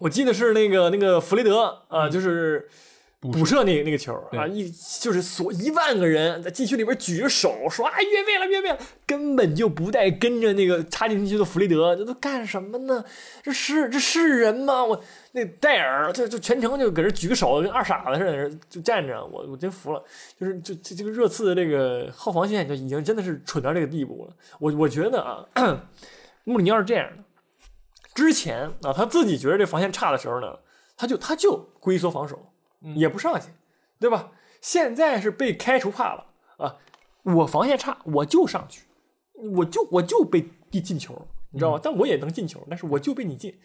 [0.00, 2.68] 我记得是那个那个弗雷德啊，就是
[3.20, 13.04] 补射那那个球啊，一就是所一万个人在禁区里边举着手说啊越位了越位了，根本就不带跟着那个插进禁区的弗雷德，这都干什么呢？
[13.42, 14.84] 这是这是人吗？
[14.84, 15.02] 我。
[15.32, 19.22] 那戴尔就就全程就搁这举个手，跟二傻子似的，就站着。
[19.26, 20.02] 我我真服了，
[20.40, 24.34] 就是这这这个热刺的这个后防线就已经真的是蠢到这个地步了。
[24.58, 25.44] 我我觉得啊，
[26.44, 27.22] 穆里尼奥是这样的，
[28.18, 30.58] 之前啊他自己觉得这防线差的时候呢，
[30.96, 32.52] 他就他就龟缩防守，
[32.96, 33.46] 也不上去，
[34.00, 34.32] 对吧？
[34.60, 36.26] 现在是被开除怕了
[36.56, 36.76] 啊，
[37.22, 38.82] 我防线差，我就上去，
[39.34, 41.80] 我就我就被进进球，你知道吗？
[41.80, 43.56] 但我也能进球，但是我就被你进。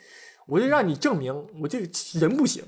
[0.45, 1.89] 我就让你证明我这个
[2.19, 2.63] 人不行，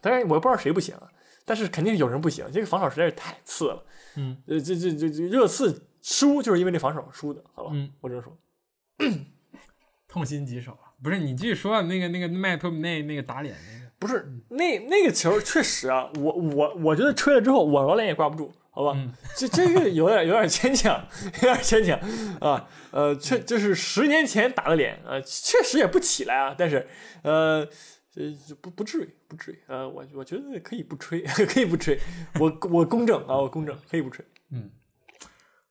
[0.00, 0.96] 当然我不知道谁不行，
[1.44, 2.50] 但是肯定有人不行。
[2.50, 3.84] 这个防守实在是太次了。
[4.16, 7.70] 嗯，呃，这这这这热刺输就是因为这防守输的，好吧？
[7.74, 8.38] 嗯，我这么说，
[10.08, 10.89] 痛心疾首啊！
[11.02, 18.52] 不是你继续说那个那个麦托米内那个打脸那个，不是那那个球确实啊，我我我觉得吹了之后我老脸也挂不住。
[18.72, 18.96] 好吧，
[19.36, 21.98] 这这个有点有点牵强，有点牵强
[22.40, 22.68] 啊。
[22.92, 26.54] 呃，确就是十年前打的脸啊，确实也不起来啊。
[26.56, 26.86] 但是，
[27.22, 27.66] 呃，
[28.14, 29.58] 呃，不不至于，不至于。
[29.66, 31.98] 呃，我我觉得可以不吹， 可以不吹。
[32.38, 34.24] 我我公正啊，我公正，可以不吹。
[34.52, 34.70] 嗯，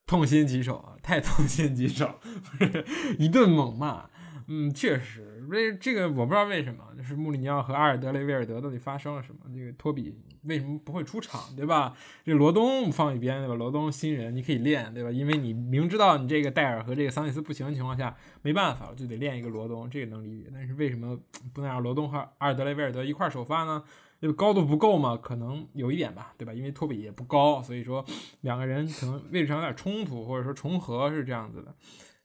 [0.05, 2.19] 痛心疾首啊，太痛心疾首，
[2.59, 2.85] 不是
[3.17, 4.09] 一顿猛骂。
[4.51, 9.41] 嗯，确实，为这个我不知道为什么，就是穆里尼奥和阿尔德雷威尔德到底发生了什么？
[9.53, 11.95] 这个托比为什么不会出场，对吧？
[12.25, 13.53] 这罗东放一边，对吧？
[13.53, 15.12] 罗东新人你可以练，对吧？
[15.12, 20.49] 因为你明知道你这个戴尔和这个桑切斯不行的情况下，没办法就得练一个罗东，这个能理解。
[20.51, 21.15] 但是为什么
[21.53, 23.83] 不能让罗东和阿尔德雷威尔德一块首发呢？
[24.19, 25.15] 这个高度不够嘛？
[25.15, 26.51] 可能有一点吧，对吧？
[26.51, 28.03] 因为托比也不高，所以说
[28.41, 31.75] 两个人可能位置上有点冲突，或者说重合是这样子的。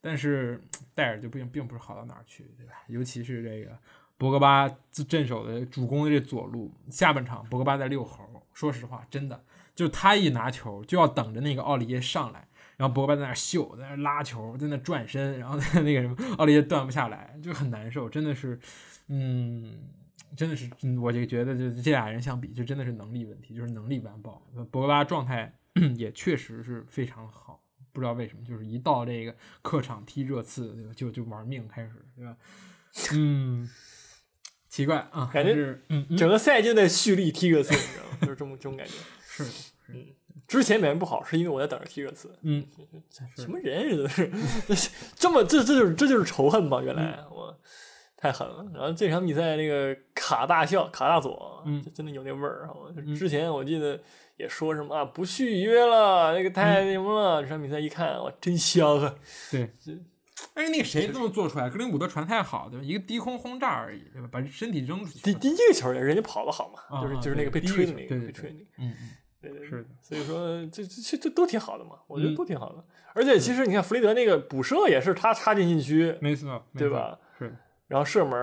[0.05, 0.61] 但是
[0.95, 2.75] 戴尔就并并不是好到哪儿去，对吧？
[2.89, 3.75] 尤其是这个
[4.19, 4.69] 博格巴
[5.09, 8.23] 镇守的主攻的这左路，下半场博格巴在遛猴。
[8.53, 9.43] 说实话，真的
[9.75, 18.11] 就他一拿球就要等着那个奥利耶上来，然后博格巴在那秀，在那拉球，在那转身，然后 那个什么奥利耶断不下来，就很难受。
[18.11, 18.61] 真的是，
[19.09, 19.89] 嗯，
[20.37, 24.41] 真的是，我就觉得就这俩人相比，就真的是能力问题，就是能力完爆。
[24.71, 25.53] 博格巴状态
[25.97, 27.64] 也确实是非常好。
[27.95, 30.91] 不知道为什么，就是一到这个客场踢热刺，对吧？
[30.97, 32.37] 就就玩命开始，对吧？
[33.15, 33.71] 嗯，
[34.69, 38.19] 奇怪啊，感觉是嗯，整个赛季在蓄力踢热刺，你知道吗？
[38.27, 38.95] 就是这么这种感觉。
[39.25, 39.45] 是，
[39.91, 40.07] 嗯，
[40.49, 42.37] 之前表现不好，是因为我在等着踢热刺。
[42.43, 42.67] 嗯，
[43.37, 44.29] 什么人这都是，
[45.15, 46.83] 这么这这就是这就是仇恨吧？
[46.83, 47.57] 原来我
[48.17, 48.67] 太狠了。
[48.75, 52.75] 然后这场比赛那个卡大笑卡大佐，嗯，真的有那味儿啊！
[53.17, 54.01] 之前我记得。
[54.37, 55.05] 也说什么啊？
[55.05, 57.43] 不续约了，那个太那什么了。
[57.43, 59.15] 这场比赛一看，哇，真香啊！
[59.51, 59.63] 对，
[60.55, 62.85] 哎，那个谁这么做出来，格林伍德传太好，对吧？
[62.85, 64.29] 一个低空轰炸而已，对吧？
[64.31, 65.21] 把身体扔出去。
[65.21, 68.65] 第第一个球人家跑的好嘛，就是就是那个被吹的那个，被吹那个。
[68.79, 69.89] 嗯嗯，对对是的。
[70.01, 72.85] 所以说，这这这都挺好的嘛，我觉得都挺好的。
[73.15, 77.17] 而且其实你看弗雷德那个补射也是他插进禁区，没错，对吧？
[77.39, 77.57] 是。
[77.87, 78.37] 然后射门，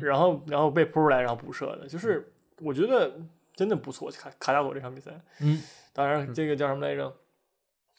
[0.00, 3.18] 然后然后被扑出来，然后补射的，就是我觉得
[3.56, 4.08] 真的不错。
[4.12, 5.60] 卡卡加佐这场比赛，嗯。
[5.92, 7.12] 当然，这个叫什么来着？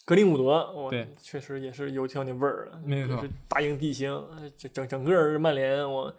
[0.05, 2.79] 格林伍德，我，确实也是有挺那味儿的。
[2.85, 4.09] 没错，大英帝星，
[4.55, 6.15] 整整整个曼联，我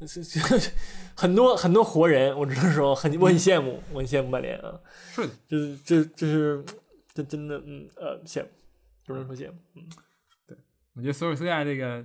[1.14, 4.80] 很多很多活人，我只能说很我很羡慕，我很羡慕曼联啊。
[5.12, 6.64] 是的，就是这这是
[7.12, 8.48] 这真的，嗯呃羡慕，
[9.06, 9.58] 只能说羡慕。
[9.74, 9.86] 嗯，
[10.46, 10.56] 对，
[10.94, 12.04] 我觉得索尔斯克亚这个。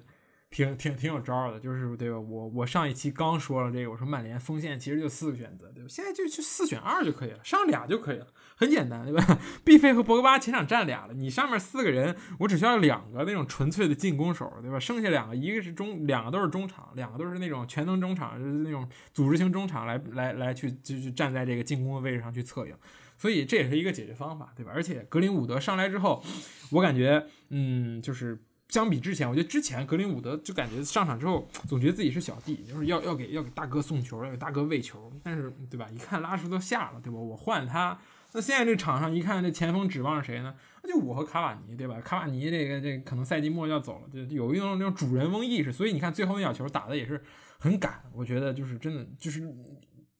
[0.49, 2.17] 挺挺挺有招的，就是对吧？
[2.17, 5.89] 我我上一期刚说了这个，我说曼联锋线其实就四个选择，对吧？
[5.89, 9.39] 现在就就四选二就可以了，上俩就可以了，很简单，对吧？
[9.65, 14.79] 毕费和博格巴前场站俩了，你上面四个人，我只需要两个那种纯粹的进攻手，对吧？
[14.79, 22.73] 剩下两个，一个是中，两个都是中场，两个都是那种全能中场，就是那种组织型中场来来来去就是站在这个进攻的位置上去策应，
[23.17, 24.71] 所以这也是一个解决方法，对吧？
[24.73, 26.23] 而且格林伍德上来之后，
[26.71, 28.41] 我感觉，嗯，就是。
[28.69, 35.11] 相比之前，我觉得之前格林伍德就感觉上场之后总觉得自己是小弟，就是要要给要给大哥送球，要给大哥喂球。
[35.23, 35.87] 但是对吧？
[35.89, 37.17] 一看拉什都下了，对吧？
[37.17, 37.97] 我换他。
[38.33, 40.53] 那现在这场上一看，这前锋指望着谁呢？
[40.83, 41.99] 那就我和卡瓦尼，对吧？
[42.01, 45.71] 卡瓦尼这个这可能赛季末要走了，就有一种那种主人翁意识。
[45.71, 47.23] 所以你看最后那脚球打的也是
[47.57, 49.41] 很赶，我觉得就是真的就是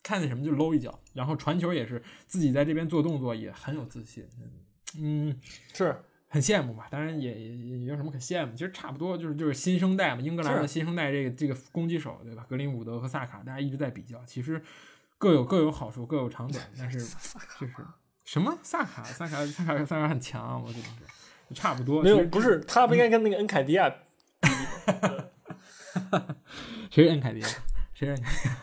[0.02, 4.26] 看见什么就搂一脚，然后传球也是自己在这边做动作也很有自信。
[4.98, 5.38] 嗯，
[5.74, 5.94] 是。
[6.30, 12.46] 很羡慕吧，当然也也也有什么可羡慕，其实差不多就是就是新生代嘛，英格兰的新生代这个这个攻击手对吧？
[12.50, 14.62] 格林伍德和萨卡，大家一直在比较，其实
[15.18, 17.00] 各有各有好处，各有长短，但是
[17.60, 17.74] 就是
[18.26, 20.86] 什么萨卡萨卡萨卡萨卡很强，我觉得
[21.48, 22.04] 是差不多。
[22.04, 23.90] 没有，不是他不应该跟那个恩凯迪亚
[24.42, 24.50] 比
[26.92, 27.48] 谁是恩凯迪亚？
[27.94, 28.58] 谁是恩凯迪亚？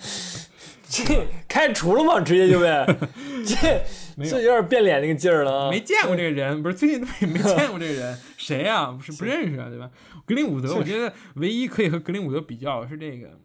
[0.90, 2.20] 这开除了吗？
[2.20, 2.66] 直接就被
[3.46, 3.82] 这。
[4.28, 5.70] 这有点变脸那个劲儿了啊！
[5.70, 8.90] 没见过这个人，不是最近都没见过这个人， 谁呀？
[8.90, 9.90] 不是不认识啊，对吧？
[10.26, 13.40] 格林伍德，我觉得唯一可以和格林伍德比较是这个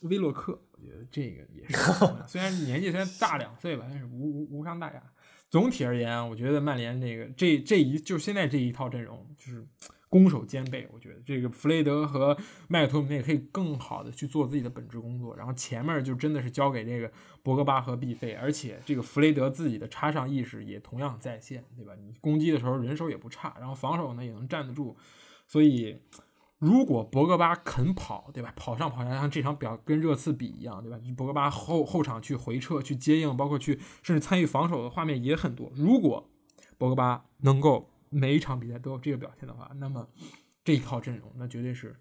[0.00, 1.76] 威洛克，我觉得这个也是，
[2.26, 5.00] 虽然年纪虽然大两岁吧，但是无无无伤大雅。
[5.48, 9.64] 总体而言，我觉得曼联这个这这一就现在这一套阵容就是。
[10.10, 17.08] 攻守兼备，我觉得这个弗雷德和麦克托姆内可以更好的去做自己的本职工作，然后前面就真的是交给这个
[17.44, 21.92] 博格巴和毕费，而且这个弗雷德自己的插上意识也同样在线，对吧？
[21.94, 24.96] 你攻击的时候人手也不差，然后防守呢也能站得住，
[25.46, 26.00] 所以
[26.58, 28.52] 如果博格巴肯跑，对吧？
[28.56, 30.98] 跑上跑下，像这场表跟热刺比一样，对吧？
[31.16, 35.70] 博格巴后后场去回撤、去接应，包括去甚至参与防守的画面也很多。
[35.76, 36.28] 如果
[36.76, 37.89] 博格巴能够。
[38.10, 40.06] 每一场比赛都有这个表现的话，那么
[40.62, 41.96] 这一套阵容，那绝对是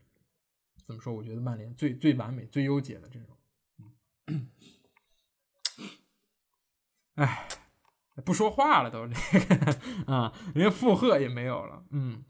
[0.85, 1.13] 怎么说？
[1.13, 3.37] 我觉得曼联最最完美、最优解的阵容。
[4.27, 4.49] 嗯，
[7.15, 7.47] 哎，
[8.25, 9.79] 不说话了都这个
[10.13, 11.85] 啊，连附和也没有了。
[11.91, 12.23] 嗯，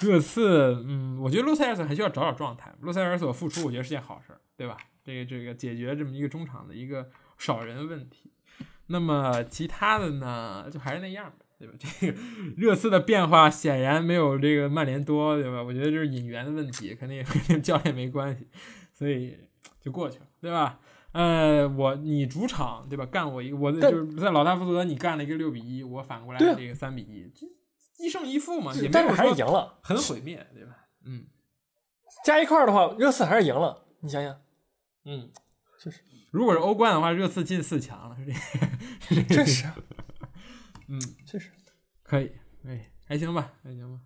[0.00, 2.74] 热刺，嗯，我觉得洛塞尔索还需要找找状态。
[2.80, 4.76] 洛塞尔索复出，我觉得是件好事，对吧？
[5.04, 8.32] 这个这个解决这么一个中场的一个少人问题。
[8.88, 11.74] 那么其他的呢，就还是那样吧，对吧？
[11.78, 12.18] 这个
[12.56, 15.62] 热刺的变化显然没有这个曼联多，对吧？
[15.62, 18.46] 我觉得这是引援的问题，肯定也 跟教练没关系，
[18.92, 19.36] 所以
[19.80, 20.78] 就过去了，对吧？
[21.12, 23.06] 呃，我你主场对吧？
[23.06, 27.32] 干我一个，我就是在老大福德，你干了一个六比一，我反过来这个三比一，
[28.04, 30.76] 一胜一负嘛，也没有还是赢了，很毁灭，对吧？
[31.06, 31.24] 嗯，
[32.24, 34.38] 加一块儿的话，热刺还是赢了，你想想，
[35.06, 35.30] 嗯，
[35.82, 38.16] 确实，如果是欧冠的话，热刺进四强了，
[39.08, 39.64] 是这， 确实，
[40.88, 41.50] 嗯，确实
[42.02, 42.32] 可以，
[42.64, 44.00] 哎，还行吧，还行吧，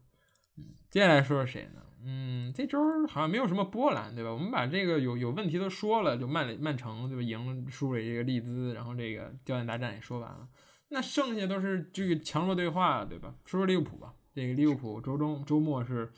[0.56, 1.82] 嗯，接下来说说谁呢？
[2.02, 4.32] 嗯，这周好像没有什么波澜，对吧？
[4.32, 7.22] 我们把这个有有问题都说了，就曼联、曼城对吧？
[7.22, 10.48] 赢输给这个利兹，然后这个焦点大战也说完了，
[10.88, 13.34] 那剩下都是这个强弱对话，对吧？
[13.44, 16.10] 说说利物浦吧，这个利物浦周中周末是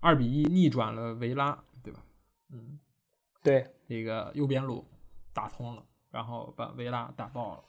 [0.00, 2.02] 二比一逆转了维拉，对吧？
[2.50, 2.80] 嗯，
[3.42, 4.88] 对，这个右边路
[5.34, 7.64] 打通了，然后把维拉打爆了，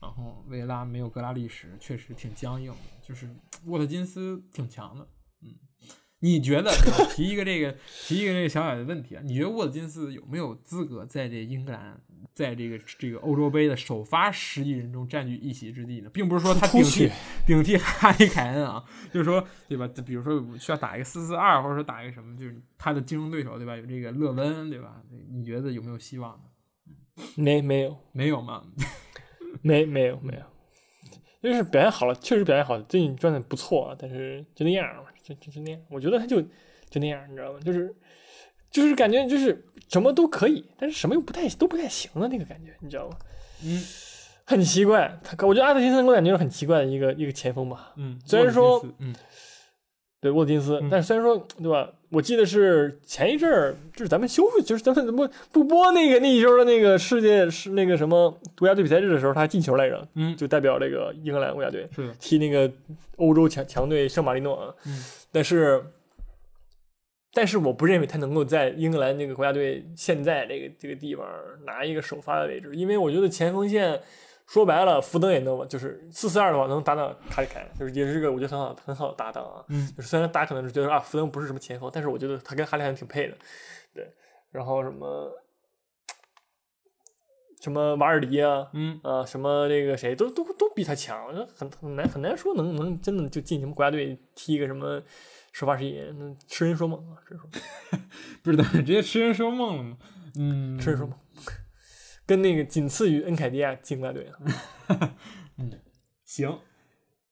[0.00, 3.28] 然后维拉没有格拉利什，确实挺僵硬的，就是
[3.66, 5.08] 沃特金斯挺强的，
[5.42, 5.48] 嗯。
[6.20, 6.70] 你觉得
[7.14, 7.76] 提一个这个
[8.06, 9.22] 提一个这个小小的问题啊？
[9.22, 12.00] 你觉得沃特金斯有没有资格在这英格兰，
[12.32, 16.08] 在这个这个欧洲杯的首发十一人中占据一席之地呢？
[16.08, 17.10] 并不是说他顶替
[17.46, 19.86] 顶替哈里凯恩啊，就是说对吧？
[20.06, 23.76] 比如说需要打一个四四二，或者说打一个什么，就是他的竞争对手对吧？
[23.76, 25.02] 有这个勒温对吧？
[25.30, 27.22] 你觉得有没有希望呢？
[27.36, 28.64] 没没有没有吗？
[29.64, 30.42] 没没有没有，
[31.50, 35.04] 就是表现好了，确实表现好，最近状态不错，但是就那样嘛。
[35.24, 36.38] 就就就那样，我觉得他就
[36.90, 37.58] 就那样，你知道吗？
[37.64, 37.94] 就是
[38.70, 43.16] 就是感觉就是什么都可以，但是什么又不太都不太行的那个感觉，你知道吗？
[43.62, 43.82] 嗯，
[44.44, 45.18] 很奇怪。
[45.24, 47.94] 他我觉得阿特金森给我感觉是很奇怪的一个一个前锋吧。
[47.96, 49.14] 嗯，虽然说，嗯，
[50.24, 51.86] 对沃金斯，但虽然说，对吧？
[52.08, 60.08] 我记得是前一阵儿，就是咱们休息，就是咱们怎么不播那个那一周的那个世界是那个什么国家队比赛日的时候，他进球来着。
[60.14, 62.72] 嗯，就代表这个英格兰国家队是踢那个
[63.16, 64.74] 欧洲强强队圣马力诺。
[64.86, 65.04] 嗯。
[65.30, 65.84] 但是，
[67.34, 71.26] 但是我不认为他能够在英格兰这个国家队现在这个这个地方
[71.66, 74.00] 拿一个首发的位置，因为我觉得前锋线
[74.46, 79.64] 说白了，福登也能，就是四四二的话能搭档卡里凯，就是也是个我觉得很好很好的搭档啊。
[79.68, 83.36] 嗯，就是虽然大家可能是觉得啊，福登不是什么前锋，但是我觉得他跟哈里凯挺配的。
[83.94, 84.06] 对，
[84.50, 85.32] 然后什么
[87.62, 95.02] 什么瓦尔迪啊，嗯啊，什么这个谁都都都比他强，很很难很难说能能真的就进什么国家队踢一个什么
[95.52, 97.48] 首发十一，那痴人说梦啊，这说
[98.44, 99.96] 不知道直接痴人说梦了吗？
[100.36, 101.16] 嗯，痴人说梦，
[102.26, 105.14] 跟那个仅次于恩凯迪亚进国家队啊。
[105.58, 105.70] 嗯，
[106.24, 106.58] 行，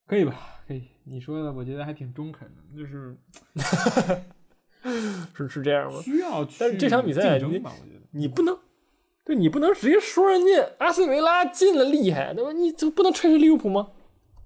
[0.06, 0.60] 可以吧？
[0.66, 3.16] 可以，你说的我觉得还挺中肯的，就是
[5.34, 6.00] 是是这样吗？
[6.02, 7.60] 需要，但是这场比赛你
[8.12, 8.58] 你不能。
[9.24, 12.50] 对你不能直接说人家阿斯维拉进了厉害，对吧？
[12.50, 13.90] 你就不能吹吹利物浦吗？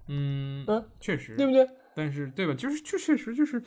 [0.06, 1.66] 嗯嗯，确实，对不对？
[1.94, 2.52] 但是对吧？
[2.52, 3.62] 就是就确实就是，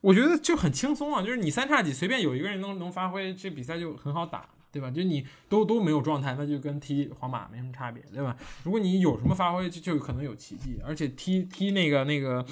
[0.00, 4.90] 我觉得就很轻松啊，就是你三叉戟随便有一个人能能发挥，这比赛就很好打，对吧？
[4.90, 8.36] 就你都都没有状态，那就跟踢皇马没什么差别，对吧？
[8.64, 10.80] 如果你有什么发挥，就就可能有奇迹。
[10.84, 12.44] 而且踢踢那个那个，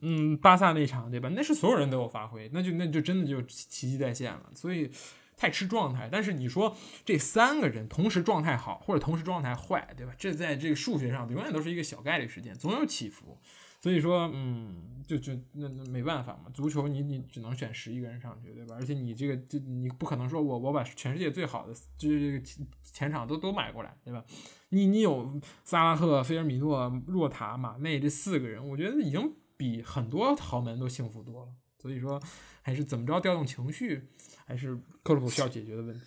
[0.00, 1.30] 嗯，巴萨那场，对吧？
[1.34, 4.50] 那是所有人都有发挥，那就那就真的就奇迹再现了。
[4.54, 4.90] 所以。
[5.36, 10.12] 太吃状态，但是你说这三个人同时状态好或者同时状态坏，对吧？
[10.18, 13.38] 这在这个数学上永远都是一个小概率事件，总有起伏。
[13.80, 18.76] 所以说，嗯，就就那那没办法嘛，足球你你只能选十一个人上去，对吧？
[18.78, 24.24] 而且你这个这你不可能说我我把全世界最好的就是这个前场都都买过来，对吧？
[24.68, 31.52] 你你有萨拉赫、菲尔米诺、若塔、马内这四个人，我觉得已经比很多豪门都幸福多了。
[31.78, 32.22] 所以说，
[32.62, 34.08] 还是怎么着调动情绪。
[34.46, 36.00] 还是克洛普需要解决的问题，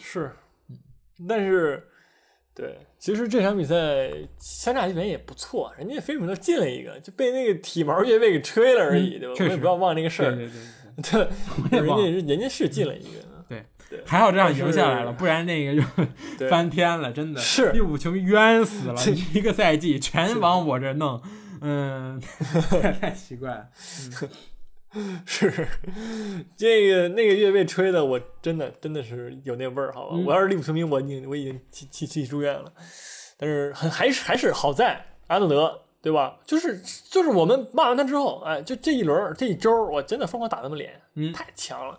[0.00, 0.30] 是，
[1.26, 1.84] 但是，
[2.54, 9.34] 对，其实这场比赛三叉戟也不错，人家菲尔米诺进了一个，就被那个体毛越位给吹了而已，对吧？
[9.40, 10.48] 我也不要忘这个事儿，对
[11.02, 11.28] 对
[11.70, 15.82] 对，人家人家是进了一个，对对，还好这样赢下来了，不然那个就
[16.48, 17.72] 翻天了，真的是。
[17.72, 19.02] 利物浦球迷冤死了，
[19.34, 21.20] 一个赛季全往我这弄，
[21.60, 22.22] 嗯，
[23.00, 23.66] 太奇怪了。
[25.26, 25.68] 是
[26.56, 30.16] 这个那个月被吹的，我真的真的是有那味儿，好吧？
[30.16, 32.72] 我要是利物浦球迷，我已经我已经去去去住院了。
[33.36, 36.38] 但是很还是还是好在阿诺德，对吧？
[36.46, 36.80] 就是
[37.10, 41.98] 就是我们骂完他之后，哎，就这一轮这一周，我真的疯狂打他们脸，嗯，太强了。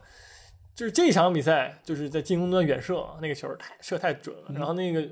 [0.74, 5.08] 就是这场比赛，就是在进攻端远射那个球太射太准了，然后那个。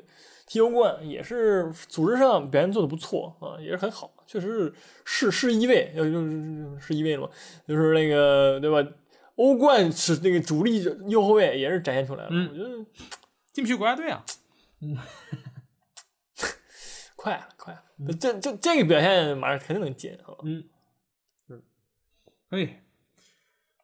[0.53, 4.71] 踢欧冠也是组织上表现做的不错啊，也是很好，确实
[5.03, 7.29] 是是是一位，要就是是一位了嘛，
[7.67, 8.87] 就是那个对吧？
[9.37, 12.29] 欧冠是那个主力右后卫也是展现出来了。
[12.31, 12.69] 嗯我觉得
[13.51, 14.23] 进不去国家队啊。
[14.81, 14.95] 嗯
[17.15, 17.83] 快了，快了，
[18.19, 20.43] 这这这个表现马上肯定能进，好吧？
[20.45, 20.69] 嗯，
[21.47, 21.63] 是，
[22.47, 22.69] 可以。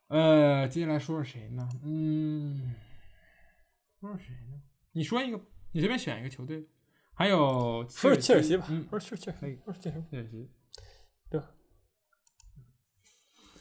[0.09, 1.67] 呃，接下来说说谁呢？
[1.83, 2.75] 嗯，
[3.99, 4.61] 说说谁呢？
[4.91, 5.39] 你说一个，
[5.71, 6.65] 你随便选一个球队，
[7.13, 10.49] 还有不是切尔西吧，嗯，不是切尔西，可以说是切尔西，切尔西。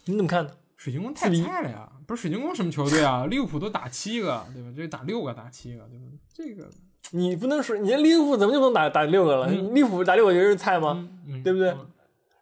[0.07, 0.51] 你怎么看呢？
[0.77, 1.93] 水晶宫太菜了呀！
[2.07, 3.27] 不是水晶宫什么球队啊？
[3.27, 4.73] 利物浦都打七个，对吧？
[4.75, 6.05] 这打六个打七个，对吧？
[6.33, 6.71] 这个，
[7.11, 9.49] 你不能说你利物浦怎么就能打打六个了？
[9.53, 10.93] 嗯利物浦打六个就是菜吗？
[10.97, 11.91] 嗯嗯对不对嗯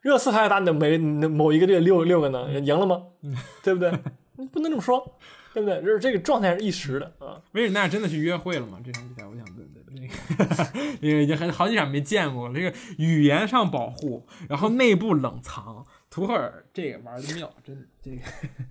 [0.03, 2.49] 热刺还打哪每某一个队六六个呢？
[2.61, 3.03] 赢了吗？
[3.23, 3.91] 嗯对不对？
[4.39, 5.19] 你不能这么说，
[5.57, 5.81] 对不对？
[5.81, 7.42] 就是这个状态是一时的啊。
[7.53, 8.79] 维尔纳真的去约会了吗？
[8.85, 12.55] 这场比赛我想问问那个， 那个已经很好几场没见过了。
[12.55, 18.19] 这个语言上保护，然后内部冷藏，图赫尔这个玩的妙，真的这个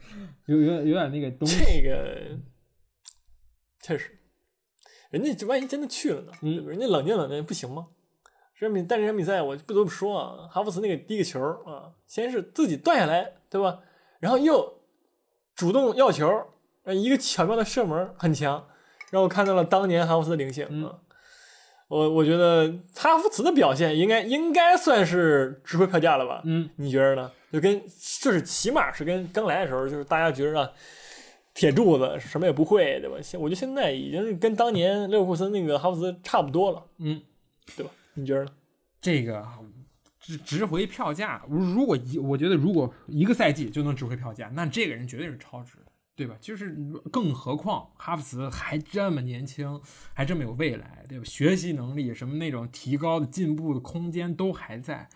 [0.45, 1.57] 有有有点那个东西。
[1.57, 2.37] 这个
[3.81, 4.19] 确实，
[5.09, 6.31] 人家这万一真的去了呢？
[6.41, 7.87] 嗯人家冷静冷静不行吗？
[8.59, 13.79] 这场比，但这场比赛我不得不说啊，哈弗茨那个第一个球啊，先是自己断下来，对吧？
[14.19, 14.81] 然后又
[15.55, 16.45] 主动要球，呃
[16.93, 18.67] 一个巧妙的射门很强，
[19.11, 20.67] 让我看到了当年哈弗茨的灵性。
[21.87, 26.41] 我我觉得哈弗茨的表现应该应该算是值回票价了吧？
[26.43, 27.31] 嗯，你觉得呢？
[27.51, 27.79] 就跟
[28.21, 30.71] 就是起码是跟刚来的时候，就是大家觉得啊，
[31.53, 33.15] 铁柱子什么也不会，对吧？
[33.21, 37.21] 现我觉得现在已经跟当年勒沃库森那个哈弗茨差不多了，嗯，
[37.77, 37.91] 对吧？
[38.15, 38.51] 你觉得呢？
[38.99, 39.47] 这个
[40.19, 46.35] 值值回票价，如如果一，我觉得如果一个赛季就能值回票价，那这个人绝对是超值的，对吧？
[46.39, 46.73] 就是
[47.11, 49.81] 更何况哈弗茨还这么年轻，
[50.13, 51.25] 还这么有未来，对吧？
[51.25, 55.09] 学习能力什么那种提高的进步的空间都还在，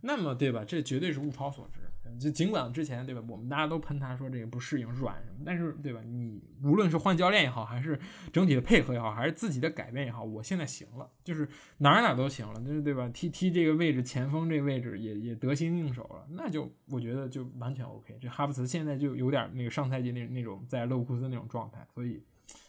[0.00, 0.64] 那么对吧？
[0.66, 1.80] 这绝对是物超所值。
[2.18, 6.00] 就尽管之前对吧，我们大家都喷他说这个不适应软什么，但是对吧？
[6.04, 7.98] 你无论是换教练也好，还是
[8.32, 13.08] 整体的配合也好，还是自己的改变也好，我现在行了，就是哪哪都行了，就是对吧？
[13.10, 18.16] 踢踢这个位置，前锋这个位置也也得心应手了，那就我觉得就完全 OK。
[18.20, 22.22] 这哈弗茨现在就有点那个上赛季那那种在勒沃库森那种状态，所以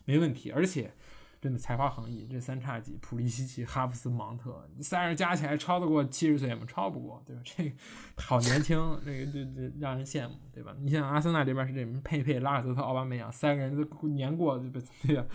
[0.06, 0.92] 没问题，而且。
[1.40, 6.64] 真的才华横溢，这三叉戟，普利西奇、哈弗斯、芒特，三人加起来超得过七十岁吗？
[6.68, 7.42] 超不过，对吧？
[7.46, 7.76] 这个
[8.16, 10.76] 好年轻，这个这这让人羡慕，对吧？
[10.80, 14.82] 你像阿森纳这边是这佩佩、拉尔泽特、奥巴梅扬三个人都年过，对吧？
[15.04, 15.26] 对吧？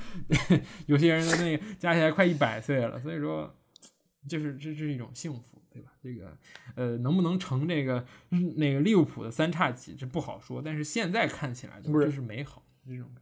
[0.86, 3.54] 有些人的那个加起来快一百岁了，所以说，
[4.28, 5.92] 就是这这是一种幸福，对吧？
[6.02, 6.36] 这个
[6.74, 13.21] 呃，能不能成这个嗯那个利物浦的三叉戟，这不好说，但是现在看起来就是美好这种感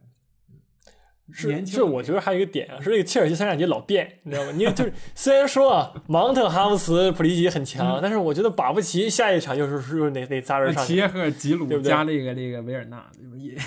[1.31, 4.51] 是年轻是，我觉得还有一个点啊，是这个切尔西三叉戟老变，你知道吗？
[4.53, 13.05] 你就是 虽然说啊，芒特、哈弗茨、普利吉很强，但是我觉得保不齐下一场又是是哪哪仨人上去，齐耶赫、吉鲁加那个那个维尔纳？
[13.37, 13.57] 也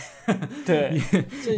[0.64, 0.96] 对，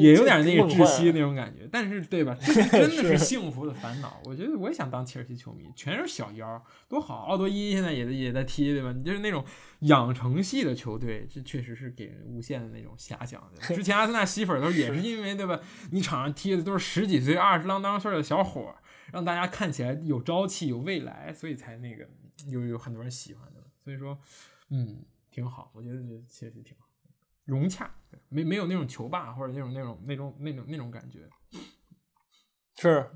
[0.01, 2.37] 也有点那个窒息那种感觉，但是对吧？
[2.41, 4.21] 真的是幸福的烦恼。
[4.25, 7.27] 我觉得我也想当切尔西球迷，全是小妖，多好！
[7.29, 8.93] 奥多伊现在也也在踢，对吧？
[8.97, 9.45] 你就是那种
[9.81, 13.41] 养成系的球队，这确实是给人无限的那种遐想。
[13.55, 15.61] 的之前阿森纳吸粉的时候也是因为对吧？
[15.91, 22.09] 你场上踢的都是十几岁、二十啷当岁的小伙儿，让大家看起来有朝气、有未来，所以才那个
[22.49, 23.63] 有有很多人喜欢的。
[23.85, 24.19] 所以说，
[24.71, 26.87] 嗯，挺好，我觉得这确实挺好。
[27.45, 27.95] 融洽，
[28.29, 31.29] 没没有那种球霸或者那种那种那种那种那种感觉，
[32.77, 33.09] 是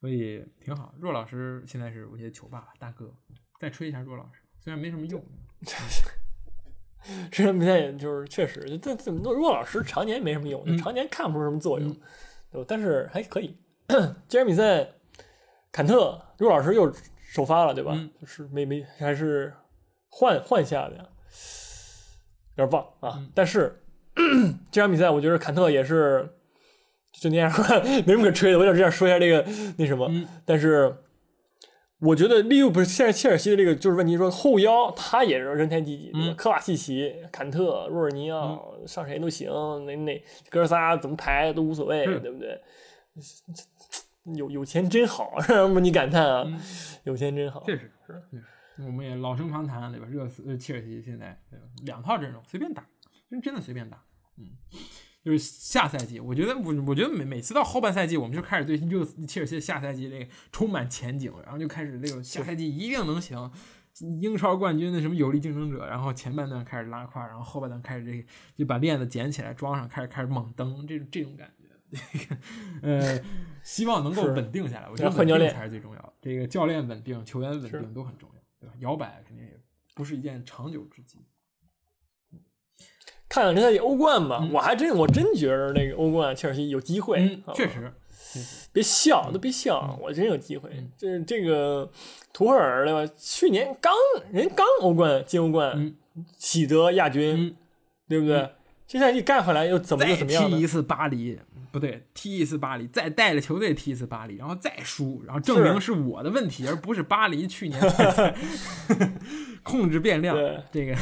[0.00, 0.94] 所以挺好。
[0.98, 3.14] 若老师现在是我觉得球霸吧，大哥，
[3.60, 5.22] 再吹一下若老师，虽然没什么用，
[7.30, 12.00] 这场比赛也就是确实，这这骆老师常年没什么用，嗯常年看不出什么作用嗯，
[12.50, 12.66] 对吧？
[12.66, 13.54] 但是还可以。
[14.26, 14.88] 这场比赛，
[15.70, 16.90] 坎特若老师又
[17.30, 17.94] 首发了，对吧？
[18.26, 19.52] 是没没还是
[20.08, 21.04] 换换下的呀，
[22.56, 23.16] 有点棒啊！
[23.18, 23.82] 嗯但是
[24.72, 26.26] 这场比赛，我觉得坎特也是
[27.12, 27.52] 就那样，
[28.06, 28.58] 没什么可吹的。
[28.58, 29.44] 我想这样说一下这个
[29.76, 30.96] 那什么，嗯但是
[32.04, 39.50] 我觉得利物浦现在切尔西的这个就是问题，说后腰他也是人才济济，嗯科瓦契奇、坎特、若尔尼奥、上谁都行，
[39.86, 42.60] 那那哥仨怎么排都无所谓，是对不对？
[44.36, 46.44] 有有钱真好，让 不你感叹啊？
[46.46, 46.60] 嗯
[47.04, 50.06] 有钱真好，确实是，我们也老生常谈，对吧？
[50.10, 51.38] 热刺、呃切尔西现在
[51.84, 52.86] 两套阵容随便打，
[53.30, 54.02] 真真的随便打，
[54.38, 54.44] 嗯。
[55.24, 63.50] 就是下赛季，我觉得我我觉得每每次到后半赛季，我们就开始对热刺切尔西的下赛季那个充满前景，然后就开始那种下赛季一定能行，
[64.20, 72.36] 英超冠军的什么有力竞争者，然后前半段开始拉胯，然后后半段开始这个就把链子捡起来装上，开始开始猛蹬，这种这种感觉，
[72.82, 73.18] 呃，
[73.62, 78.74] 希望能够稳定下来，我觉得稳定才是最重要的，这个教练稳定，球员稳定都很重要，对吧？
[78.80, 79.58] 摇摆肯定也
[79.94, 81.24] 不是一件长久之计。
[83.34, 87.18] 看看这赛季欧冠吧，嗯我还真我真觉得那个欧冠切尔西有机会，
[87.52, 87.92] 确实，
[88.72, 90.88] 别笑，都别笑，我真有机会嗯。
[90.96, 91.90] 这这个
[92.32, 93.12] 图赫尔对吧？
[93.18, 93.92] 去年刚
[94.30, 95.96] 人刚欧冠进欧冠，嗯
[96.38, 97.56] 喜得亚军，嗯
[98.08, 98.48] 对不对？
[98.86, 100.66] 这赛季干回来又怎么就再怎么样踢一？
[100.66, 101.38] 次巴黎，
[101.72, 108.34] 不对，踢一次巴黎，再带着球队踢一次巴黎，然后再输，然后证明是我的问题，而不是巴黎去年在
[109.64, 110.58] 控制变量对。
[110.70, 110.94] 这个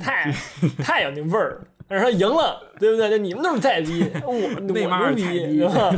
[0.00, 0.32] 太
[0.78, 1.66] 太有那味儿了。
[1.88, 3.08] 但是他赢了，对不对？
[3.08, 5.96] 就你们都是菜逼， 我内马尔菜鸡对吧？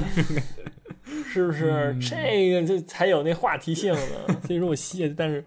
[1.32, 1.70] 是不是？
[1.94, 4.40] 嗯这个就才有那话题性呢。
[4.46, 5.42] 所以说我谢，但是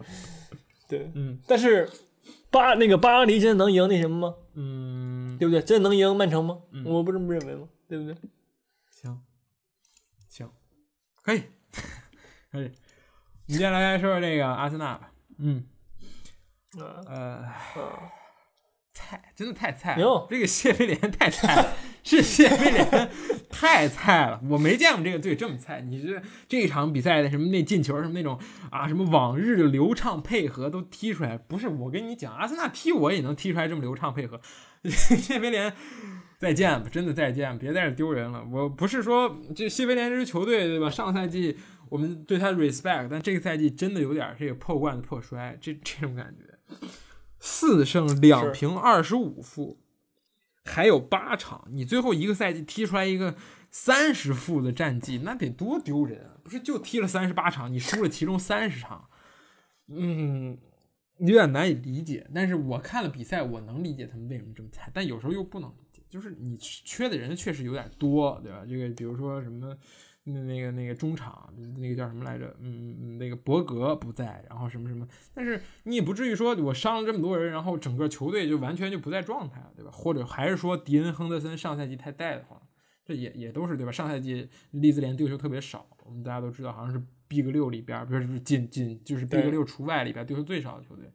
[0.88, 1.88] 对，嗯但是
[2.50, 4.34] 巴那个巴黎真的能赢那什么吗？
[4.54, 5.01] 嗯，
[5.42, 5.60] 对不对？
[5.60, 6.62] 这能赢曼城吗？
[6.70, 7.68] 嗯我不这么认为吗？
[7.88, 8.16] 对不对？
[8.88, 9.20] 行
[10.28, 10.48] 行，
[11.20, 11.42] 可以
[12.52, 12.70] 可以。
[13.48, 15.12] 我们接下来说说这个阿森纳吧。
[15.38, 15.66] 嗯
[16.78, 18.12] 啊呃，啊，
[18.92, 23.10] 菜真的太菜哟了，这个谢菲联太菜了，是谢菲联
[23.50, 25.80] 太菜了，我没见过这个队这么菜。
[25.80, 28.38] 你这这一场比赛的什么那进球什么那种
[28.70, 34.40] 啊，什么往日的流畅配合都踢出来，不是我跟你讲，阿森纳踢我也能踢出来这么流畅配合，
[34.84, 35.72] 谢菲联。
[36.38, 38.44] 再见吧，真的再见，别在这丢人了。
[38.50, 40.90] 我不是说这谢菲联这支球队对吧？
[40.90, 41.56] 上赛季
[41.88, 46.76] 我们对他 respect，但这个赛季真的有点这个破罐子破摔，这这种感觉。
[47.44, 49.80] 四胜两平二十五负，
[50.64, 53.34] 还有八场，你最后一个赛季踢出来一个
[53.68, 56.38] 三十负的战绩，那得多丢人啊！
[56.44, 59.08] 不是就踢了三十八场，你输了其中三十场，
[59.88, 60.56] 嗯，
[61.18, 62.30] 有点难以理解。
[62.32, 68.64] 但是我看了比赛，我能理解他们为什么这么菜，但有时候又不能理解，就是你缺的人确实有点多，对吧？
[68.64, 69.76] 这个比如说什么。
[70.24, 72.54] 那那个那个中场，那个叫什么来着？
[72.60, 79.90] 嗯嗯，那个博格不在，然后什么什么，但是你也不至于说我伤了这么多人，然后整个球队就完全就不在状态了，对吧？
[79.92, 82.60] 或者还是说迪恩亨德森上赛季太带的慌，
[83.04, 83.90] 这也也都是对吧？
[83.90, 91.10] 上赛季利兹联丢球特别少，我们大家都知道，好像是 Big 六里边，不是不是仅仅就是 Big 六除外里边丢球最少的球队。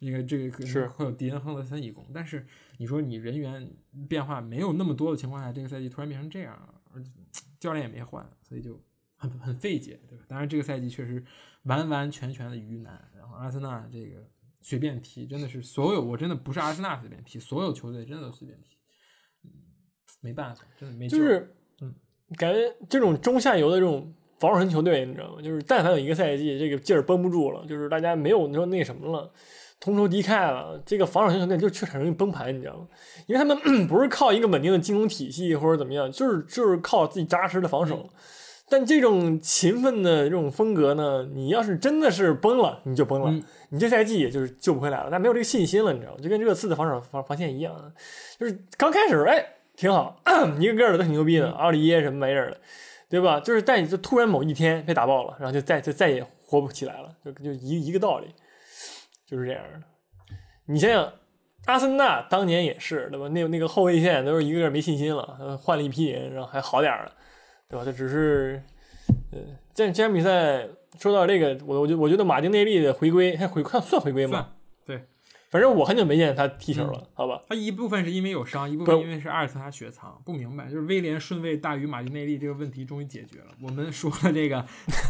[0.00, 2.44] 那个这个可是能会有迪恩亨德森一攻，但是
[2.76, 3.70] 你说你人员
[4.08, 7.08] 变化没有那么多的情况下，这个赛季突然变成这样了，而且
[7.62, 8.82] 教练也没换，所以就
[9.16, 10.24] 很很费解，对吧？
[10.26, 11.24] 当然这个赛季确实
[11.62, 14.28] 完完全全的鱼腩，然后阿森纳这个
[14.60, 18.76] 随便踢，真的是所有我真的不是阿森纳随便踢，所有球队真的都随便踢，
[19.44, 19.50] 嗯，
[20.20, 21.94] 没办法，真的没就是嗯，
[22.36, 25.40] 感觉这种中下游的这种防守型球队，你知道吗？
[25.40, 29.32] 就是但凡有一个赛季这个劲儿绷不住了，就是大家没有你说那什么了。
[29.82, 32.86] 同仇敌忾了，这个防守型球队就确实容易崩盘，你知道吗？
[33.26, 33.58] 因为他们
[33.88, 38.08] 不是靠一个稳定的进攻体系或者怎么样，就是就是靠自己扎实的防守。
[38.68, 45.08] 但这种勤奋的这种风格呢，你要是真的是崩了，你就崩了，嗯你这赛季也就是救不回来了。
[45.10, 46.18] 但没有这个信心了，你知道吗？
[46.22, 47.74] 就跟热刺的防守防防线一样，
[48.38, 50.16] 就是刚开始哎挺好，
[50.60, 52.56] 一个个的都挺牛逼的，嗯奥利耶什么玩意儿的，
[53.10, 53.40] 对吧？
[53.40, 58.28] 就是但你就突然某一天被打爆了，然后就再就再也活不起来了，就就一一个道理，
[59.32, 59.80] 就是这样的。
[60.66, 61.10] 你想想，
[61.64, 63.28] 阿森纳当年也是，对吧？
[63.28, 67.12] 那那个后卫线都是一个个没信心了，呃换了一批人，然后还好点儿了，
[67.66, 67.84] 对吧？
[67.84, 68.62] 这只是，
[69.32, 69.38] 呃，
[69.72, 70.68] 这这场比赛
[70.98, 74.32] 说到这个，我我觉我觉得马丁内利的回归，还回算算回归吗？
[74.32, 75.06] 算对，
[75.50, 77.42] 反正我很久没见他踢球了，好吧？
[77.48, 83.48] 他一部分是因为有伤，一部分因为是阿尔特塔雪藏，不明白，就是威廉顺位大于马丁内利这个问题终于解决了。
[83.62, 84.64] 我们说了这个，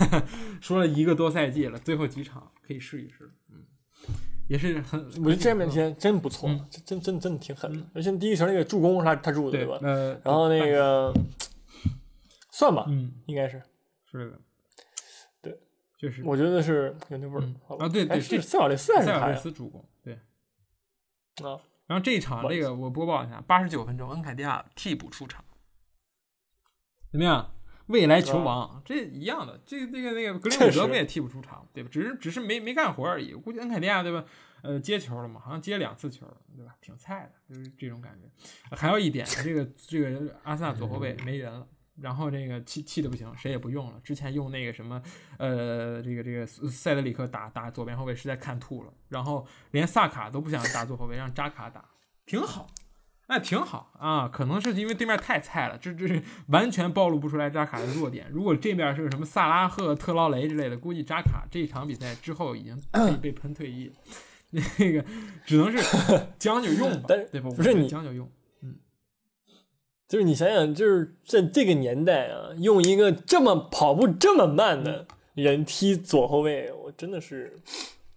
[0.60, 3.41] 说了一个多赛季了，最后几场可以试一试，嗯，
[4.49, 7.86] 也是很，我觉得这场比赛真不错，嗯真真真真的挺狠的。
[7.95, 9.78] 而且第一球那个助攻是他他助的，对吧？
[9.82, 11.12] 呃，然后那个
[12.51, 13.62] 算吧，嗯，应该是，
[14.11, 14.38] 是的，
[15.40, 15.59] 对，
[15.99, 16.22] 确实。
[16.24, 19.36] 我觉得是有那味儿啊对对还是这塞尔维斯还是塞尔维？
[19.36, 20.14] 斯助攻，对。
[21.43, 25.43] 啊，然后这一场这个我播报一下，八十九分钟，恩凯迪亚替补出场，
[27.11, 27.55] 怎么样？
[27.87, 31.89] 未来球王，这一样的，这这个那个格林伍德不也踢不出场，对吧？
[31.93, 33.35] 只是只是没没干活而已。
[33.35, 34.24] 估计恩凯迪亚对吧？
[34.62, 36.26] 呃，接球了嘛，好像接两次球，
[36.57, 36.74] 对吧？
[36.80, 38.76] 挺菜的，就是这种感觉。
[38.76, 41.66] 还有一点，这个这个阿森纳左后卫没人了。
[42.01, 44.01] 然后这个气气的不行，谁也不用了。
[44.03, 45.01] 之前用那个什么，
[45.37, 48.93] 呃，这个这个塞德里克打打左边后卫，实在看吐了。
[49.11, 51.85] 然后连萨卡都不想打左后卫，让扎卡打，
[52.24, 52.70] 挺好，
[53.28, 54.28] 那挺好啊。
[54.28, 58.26] 可能是因为对面太菜了，这这是完全暴露不出来扎卡的弱点。
[58.30, 63.92] 如果这边是什么萨拉赫、特劳雷之类的，估计扎卡这一场比赛之后已经可以 被喷退役。
[64.50, 65.02] 那个
[65.46, 65.78] 只能是
[66.38, 67.48] 将就用吧，但对吧？
[67.56, 68.30] 不是你将就用。
[68.62, 68.76] 嗯
[70.06, 77.62] 就是你想想，就是在这个年代啊，用一个这么跑步这么慢的人踢左后卫，我真的是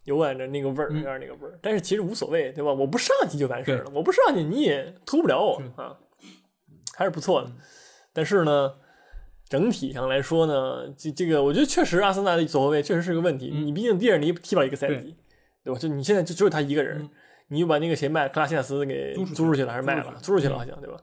[0.06, 1.60] 永远着那个味儿，嗯有点那个味儿。
[1.62, 2.72] 但是其实无所谓，对吧？
[2.74, 5.98] 我不上去就完事儿了，我不上去你也突不了我啊，
[6.96, 7.58] 还是不错的嗯。
[8.14, 8.76] 但是呢，
[9.50, 13.52] 整体上来说呢，这这个我觉得确实阿森纳的左后卫确实是个问题。
[13.54, 15.16] 嗯你毕竟蒂尔尼踢不了一个赛季，
[15.64, 15.80] 对吧？
[15.80, 17.10] 就你现在就只有他一个人，嗯
[17.50, 20.16] 你又把那个谁卖克拉西亚斯给租出去了，还是卖了？
[20.22, 20.98] 租租出去了嗯好像，对吧？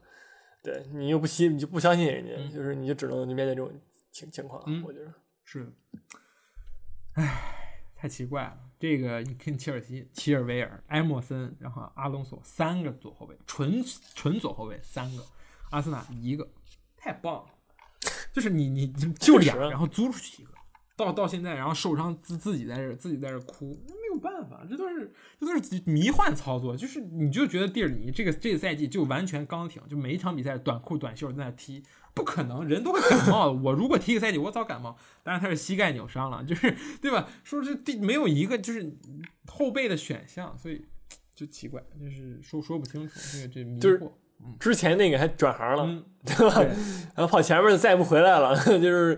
[0.62, 3.70] 对你又不信，你就不相信人家，嗯就是你就只能面对这种
[4.10, 4.62] 情情况。
[4.66, 5.12] 嗯我觉得
[5.44, 5.70] 是的，
[7.14, 8.56] 唉，太奇怪了。
[8.82, 13.80] 这个你看切尔西，齐尔维尔、埃莫森，然后阿隆索三个左后卫，纯
[14.16, 15.24] 纯左后卫三个，
[15.70, 16.48] 阿森纳一个，
[16.96, 17.44] 太棒了。
[18.32, 20.52] 就是你你你就俩，然后租出去一个，
[20.96, 26.76] 到到现在，然后受伤自自己在这儿自己在这儿哭，那没有办法，这都是这都是迷幻操作。
[26.76, 31.84] 就是你就觉得蒂尔尼这个这个赛季就完全刚挺，就每一场比赛短裤短袖在那踢，
[32.14, 33.52] 不可能，人都会感冒的。
[33.52, 34.96] 我如果踢个赛季，我早感冒。
[35.22, 37.28] 当然他是膝盖扭伤了，就是对吧？
[37.42, 38.94] 说是第没有一个就是
[39.46, 40.84] 后备的选项，所以
[41.34, 44.10] 就奇怪，就是说说不清楚这个这迷就是惑。
[44.58, 46.60] 之前那个还转行了，嗯，对吧？
[47.14, 49.16] 然后跑前面再也不回来了， 就是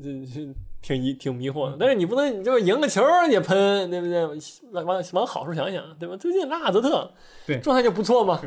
[0.00, 1.76] 就就挺疑挺迷惑的。
[1.80, 4.24] 但是你不能就是赢个球也喷，对不对？
[4.70, 6.16] 往往往好处想想，对吧？
[6.16, 7.12] 最近拉卡泽特
[7.46, 8.40] 对状态就不错嘛，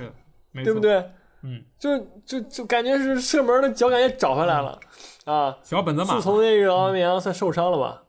[0.54, 0.80] 对不？
[0.80, 1.12] 对？
[1.44, 4.80] 嗯，就就就感觉是射门的脚感也找回来了
[5.26, 5.58] 啊！
[5.62, 8.04] 小本子马自从那个奥巴梅扬算受伤了吧，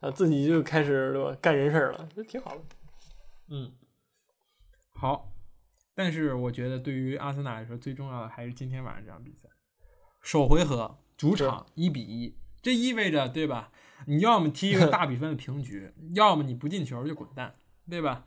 [0.00, 2.60] 啊，自己就开始对吧干人事了，这挺好的。
[3.50, 3.72] 嗯，
[4.94, 5.28] 好。
[5.94, 9.46] 但是我觉得对于阿森纳来说，最重要的还是今天晚上这场比赛，
[10.22, 13.70] 首回合主场一比一，这意味着对吧？
[14.06, 17.54] 你要么踢一个 大比分的平局，要么你不进球就滚蛋，
[17.88, 18.24] 对吧？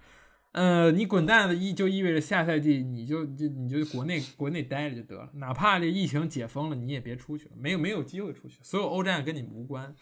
[0.56, 9.94] 呃，你滚蛋的意就意味着下赛季你就就你就国内国内待着就得了，哪怕这疫情解封了，你也别出去了，没有没有机会出去，所有欧战跟你无关。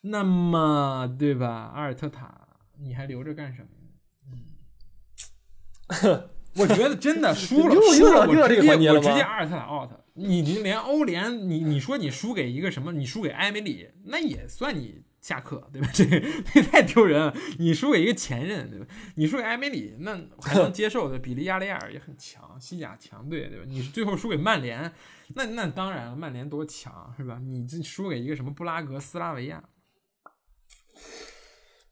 [0.00, 1.70] 那么对吧？
[1.72, 2.48] 阿尔特塔
[2.80, 3.68] 你还留着干什么
[4.32, 4.38] 呢？
[6.02, 9.90] 嗯，我觉得真的输了， 输了，又到又到这个我直接我直接阿尔特塔 out。
[10.14, 12.90] 你你连欧联，你你说你输给一个什么？
[12.90, 15.88] 你输给埃梅里，那也算你下课，对吧？
[15.94, 16.04] 这
[16.52, 17.34] 这太丢人了。
[17.58, 18.86] 你输给一个前任，对吧？
[19.14, 21.18] 你输给埃梅里，那还能接受的。
[21.18, 23.64] 比利亚雷亚尔也很强，西甲强队，对吧？
[23.66, 24.92] 你最后输给曼联，
[25.36, 27.40] 那那当然了，曼联多强，是吧？
[27.42, 29.62] 你这输给一个什么布拉格、斯拉维亚，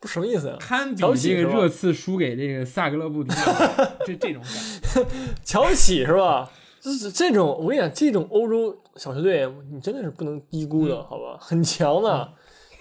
[0.01, 0.57] 不什么意思啊？
[0.59, 5.07] 堪比瞧不起热刺输给这个萨格勒布迪纳摩， 这这种感觉。
[5.45, 6.51] 瞧不起是吧？
[6.81, 11.37] 就是这种，我跟你讲，这种欧洲小球队，你真的是不能低估的，嗯好吧？
[11.39, 12.33] 很强的，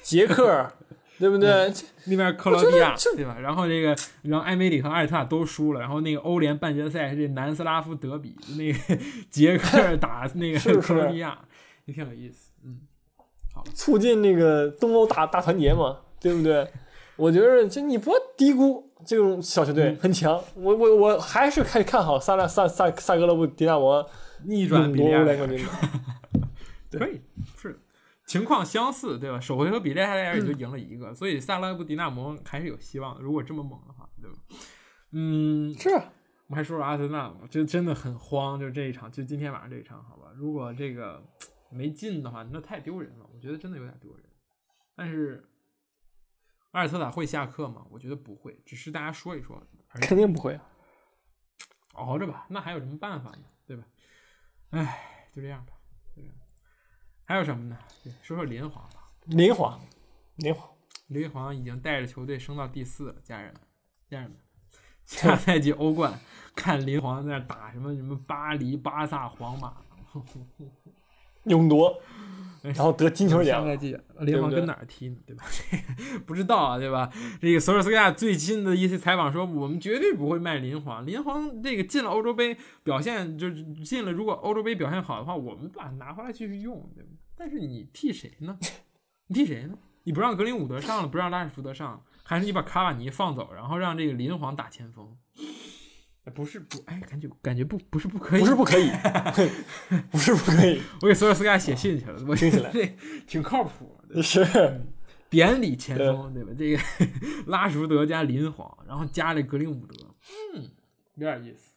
[0.09, 0.67] 捷克，
[1.19, 1.71] 对不对？
[2.05, 3.37] 那边克罗地亚对吧？
[3.39, 11.37] 然后这个，然后埃梅里和阿尔特塔都输了，然后那个欧联半决赛是这南斯拉夫德比，那个捷克 打那个克罗地亚，
[11.85, 12.51] 也挺有意思。
[12.65, 12.79] 嗯，
[13.53, 16.67] 好促进那个东欧大大团结嘛，对不对？
[17.15, 20.41] 我觉得就你不要低估这种小球队，嗯很强。
[20.55, 24.03] 我我我还是看看好萨拉萨萨萨格勒布迪纳摩
[24.45, 25.23] 逆转比利亚。
[26.91, 27.21] 可以
[27.61, 27.75] 是的
[28.29, 29.39] 情况相似，对吧？
[29.39, 33.21] 首回合比利亚雷亚尔也嗯就赢了一个，所以萨拉布迪纳摩还是有希望的。
[33.23, 34.37] 如果这么猛的话，对吧？
[35.13, 36.13] 嗯，是啊，
[36.45, 40.31] 我们还说说阿森纳吧，这真的很慌，就这一场，就今天晚上这一场，好吧？
[40.35, 41.27] 如果这个
[41.71, 44.23] 没进的话，那太丢人了，我觉得真的有点丢人。
[44.95, 45.43] 但是
[46.69, 47.83] 阿尔特塔会下课吗？
[47.89, 49.59] 我觉得不会，只是大家说一说，
[50.01, 50.63] 肯定不会啊。
[51.93, 53.43] 熬着吧，那还有什么办法呢？
[53.65, 53.83] 对吧？
[54.69, 55.73] 唉，就这样吧。
[57.29, 57.77] 还有什么呢？
[58.03, 59.07] 对说说林皇吧。
[59.27, 59.79] 林皇，
[60.37, 60.67] 林皇，
[61.09, 63.61] 林皇已经带着球队升到第四了，家人们，
[64.09, 64.39] 家人们，
[65.05, 66.19] 下赛季欧冠
[66.55, 69.77] 看林皇在那打什么什么巴黎、巴萨、皇马，
[71.45, 72.01] 勇夺，
[72.61, 73.61] 然后得金球奖。
[73.61, 75.17] 下赛季林皇跟哪儿踢呢？
[75.25, 75.45] 对吧？
[76.25, 77.09] 不知道啊，对吧？
[77.41, 81.05] 这个索尔斯克亚最近的一些采访说，我们绝对不会卖林皇。
[81.05, 87.09] 林皇这个进了欧洲杯，表现就是进了，如果欧洲杯表现好的话，我们把它拿回来继续用，对吧？
[87.35, 88.57] 但是你替谁呢？
[89.27, 89.77] 你替谁呢？
[90.03, 95.15] 你不让格林伍德上了，不让拉什福德上，还是你把卡瓦尼放走，然后让这个林皇打前锋？
[96.25, 98.91] 哎不是不哎，感觉感觉不不是不可以，不是不可以，
[100.11, 102.85] 不是不可以， 我给索尔斯盖亚写信去了，我听起来 这
[103.27, 104.21] 挺靠谱的。
[104.21, 104.45] 是
[105.29, 106.51] 典礼前锋，对吧？
[106.57, 106.81] 这个
[107.47, 109.93] 拉什福德加林皇，然后加这格林伍德，
[110.55, 110.69] 嗯，
[111.15, 111.73] 有点意思。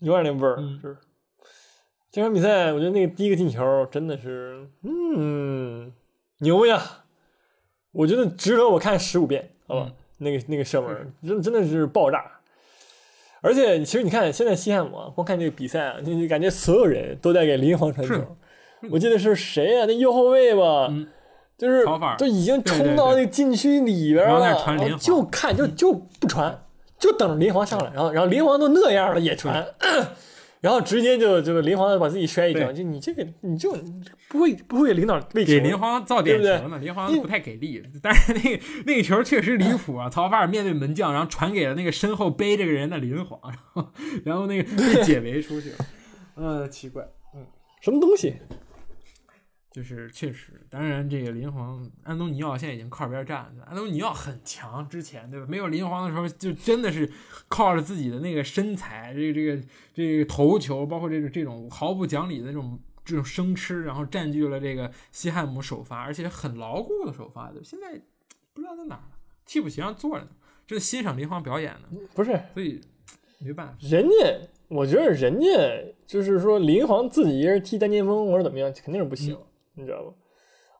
[0.00, 0.56] 有点那味儿。
[0.58, 0.96] 嗯是
[2.10, 5.92] 这场比赛，我觉得那个第一个进球真的是，嗯，
[6.38, 7.04] 牛呀！
[7.92, 9.86] 我觉得值得我看十五遍，好吧？
[9.88, 12.39] 嗯那个那个射门，真真的是爆炸。
[13.42, 18.14] 而且其实你看，现在西汉姆啊，光看这个比赛啊，就就感觉所有人都在给林皇传球。
[18.90, 21.06] 我记得是谁呀、那右后卫吧，嗯。
[21.58, 21.84] 就是
[22.16, 26.58] 就已经冲到那个禁区里边了，然后就看就就不传，
[26.98, 29.62] 就等着林皇上来，然后然后林皇都那样了也传，
[30.60, 33.74] 然后直接就就林皇把自己摔一跤，就你这个你就
[34.28, 40.08] 不会不会领导给林皇造点球呢，林皇不太给力，但是那个那个球确实离谱啊！
[40.10, 43.92] 曹法尔面对门将，然后传给了那个身后背这个人的林皇，然后
[44.24, 45.76] 然后那个被解围出去了，
[46.36, 47.02] 嗯，奇怪。
[47.34, 47.46] 嗯
[47.80, 48.34] 什么东西？
[49.70, 53.64] 就是确实，当然这个林皇安东尼奥现在已经靠边站了。
[53.64, 55.46] 安东尼奥很强，之前对吧？
[55.48, 57.08] 没有林皇的时候，就真的是
[57.46, 59.62] 靠着自己的那个身材，这个这个
[59.94, 67.62] 这个头球，包括这种这种毫不讲理的这种这种生吃，然后占据了这个西汉姆首发，而且很牢固的首发的。
[67.62, 68.00] 现在
[68.52, 70.30] 不知道在哪儿了，替补席上坐着呢，
[70.66, 72.80] 正欣赏林皇表演呢，不是所以
[73.38, 73.74] 没办法。
[73.80, 75.46] 人家，我觉得人家
[76.08, 79.38] 就是说林皇自己一人踢单前锋或者怎么样，肯定是不行，
[79.74, 80.12] 你知道吧？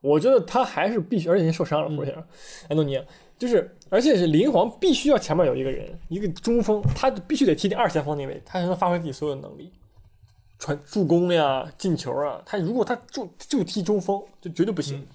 [0.03, 2.25] 我觉得他还是必须，而且人家受伤了，福先生，
[2.69, 3.05] 安东尼奥
[3.39, 9.73] 就是，而且是林皇必须要前面有一个人，一个中锋，他必须得踢二前锋那位，他才能发挥自己所有的能力，
[10.59, 12.43] 传助攻呀、进球啊。
[12.47, 15.07] 他如果他就就踢中锋，就绝对不行，嗯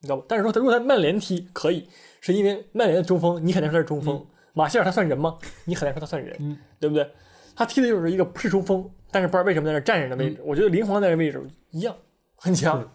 [0.00, 0.24] 你知道吧？
[0.28, 1.88] 但是说他如果他曼联踢可以，
[2.20, 5.38] 是因为曼联的中锋，你很难说他是中锋，马歇尔他算人吗？
[5.64, 7.10] 你很难说他算人，嗯对不对？
[7.56, 10.42] 他踢的就是一个不是中锋，但是不知道为什么在那站着的位置。
[10.44, 11.96] 我觉得林皇在这位置一样
[12.36, 12.88] 很强，是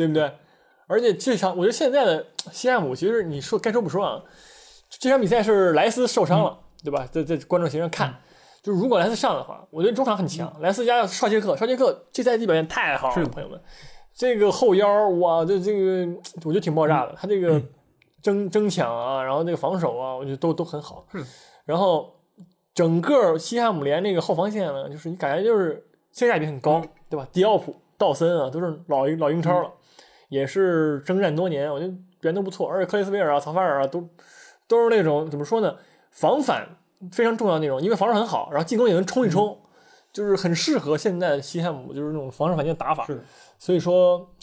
[0.00, 0.32] 对不对？
[0.86, 4.22] 而且这场，我觉得现在的西汉姆，其实你说该说不说啊，
[4.88, 7.06] 这场比赛是莱斯受伤了，对吧？
[7.12, 8.14] 在在观众席上看，
[8.62, 10.50] 就是如果莱斯上的话，我觉得中场很强。
[10.62, 13.60] 莱斯加绍杰克，绍杰克这赛季表现太好了，朋友们，
[14.14, 16.08] 这个后腰哇，这这个
[16.44, 17.60] 我觉得挺爆炸的，他这个
[18.22, 21.06] 争争抢啊，然后那个防守啊，我觉得都都很好。
[21.66, 22.12] 然后
[22.74, 27.28] 整个西汉姆联那个后防线呢，就是你感觉就是性价比很高，对吧？
[27.30, 29.70] 迪奥普、道森啊，都是老老英超了，
[30.30, 32.66] 也是征战多年，我觉得表现都不错。
[32.66, 34.08] 而且克里斯维尔啊、曹法尔啊，都
[34.66, 35.76] 都是那种怎么说呢？
[36.10, 36.66] 防反
[37.12, 39.60] 非常重要那种，因为防守很好，然后进攻也能冲一冲，
[40.12, 43.04] 就是很适合现在的西汉姆就是那种防守反击的打法。
[43.04, 43.24] 是的，
[43.58, 44.34] 所以说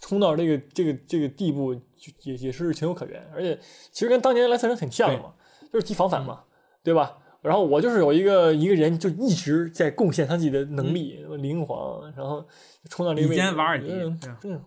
[0.00, 1.74] 冲到这个这个这个地步，
[2.22, 3.22] 也也是情有可原。
[3.34, 3.58] 而且
[3.92, 5.34] 其实跟当年莱斯特城很像的嘛，
[5.72, 6.44] 就是踢防反嘛，
[6.82, 7.18] 对吧？
[7.46, 12.46] 然后我就是有一个一个人，就一直在贡献他自己的能力，灵皇，然后
[12.90, 13.52] 冲到这个位置。
[13.52, 14.60] 瓦尔迪嗯对啊真的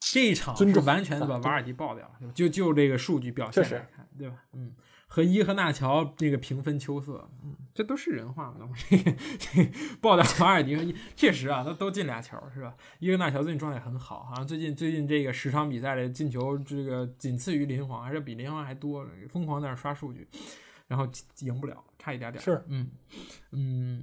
[0.00, 4.36] 这一场尊重是完全的把瓦尔迪爆掉了，就就这个数据表现来看，对吧？
[4.54, 4.72] 嗯，
[5.06, 8.68] 和伊和纳乔这个平分秋色，嗯，这都是人话嘛？
[8.88, 12.74] 这个这个爆掉瓦尔迪，确实啊，他都进俩球是吧？
[13.00, 20.26] 伊和纳乔最近状态很好，好像最近最近这个十场比赛的进球，这个仅次于林皇，还是比林皇还多，疯狂在那刷数据，
[20.88, 21.08] 然后
[21.40, 22.42] 赢不了，差一点点。
[22.42, 22.90] 是，嗯
[23.52, 24.02] 嗯，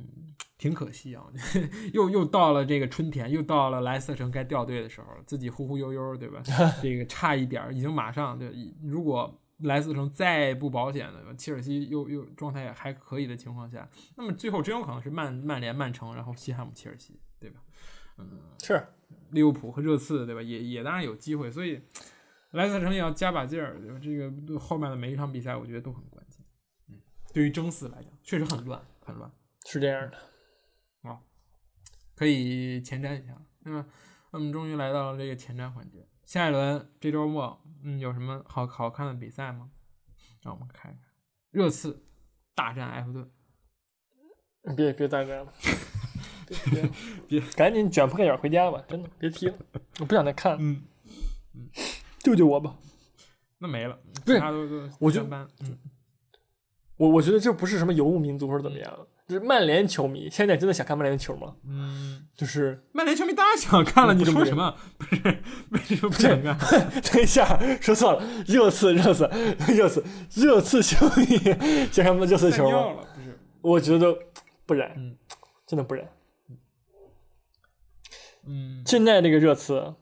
[0.58, 1.26] 挺可惜啊，
[1.94, 6.42] 又又到了这个春天，又到了莱斯特城该掉队的时候了，自己忽忽悠悠，对吧？
[6.82, 17.60] 这个差一点儿，已经马上对，如果莱斯特城再不保险的，切尔西又又状态也还可以的情况下，那么最后真有可能是曼曼联、曼城，然后西汉姆、切尔西，对吧？
[18.18, 18.28] 嗯，
[18.62, 18.86] 是
[19.32, 20.42] 利物浦和热刺，对吧？
[20.42, 21.82] 也也当然有机会，所以
[22.52, 24.00] 莱斯特城也要加把劲儿，对吧？
[24.02, 26.04] 这个后面的每一场比赛，我觉得都很
[27.36, 29.30] 对于争四来讲，确实很乱，很乱。
[29.66, 30.18] 是这样的
[31.02, 31.20] 啊。
[32.16, 33.36] 可以前瞻一下。
[33.60, 33.86] 那么，
[34.32, 36.08] 我们终于来到了这个前瞻环节。
[36.24, 39.70] 下一轮这周末，嗯，有什么好好看的比赛吗？
[40.44, 41.04] 让我们看一看。
[41.52, 42.06] 热刺
[42.56, 43.30] 大战埃弗顿，
[44.74, 45.54] 别别大战了，
[46.48, 46.92] 别别
[47.28, 48.82] 别赶紧卷铺盖卷回家吧！
[48.88, 49.58] 真的别踢了，
[50.00, 50.82] 我不想再看了，嗯，
[52.20, 52.78] 救救我吧！
[53.58, 55.78] 那没了，不是其他都都我就一般，嗯，
[56.98, 61.56] 我我觉得这不是什么游牧民族或者怎么样，就是曼联球迷现在真的想看曼联的球吗？
[61.68, 64.74] 嗯，就是 曼联球迷当然想看了，你说什么？
[64.98, 65.22] 不是，
[65.72, 66.90] 为什么不想看？
[67.02, 69.30] 等一下说错了，热刺热刺
[69.68, 70.04] 热刺
[70.36, 71.26] 热刺球迷
[71.92, 72.78] 想看热刺球吗？
[72.78, 73.40] 了，不是？
[73.62, 74.18] 我觉得
[74.66, 75.18] 不然，嗯
[75.68, 76.08] 真的不然。
[78.48, 79.96] 嗯，现在这个热刺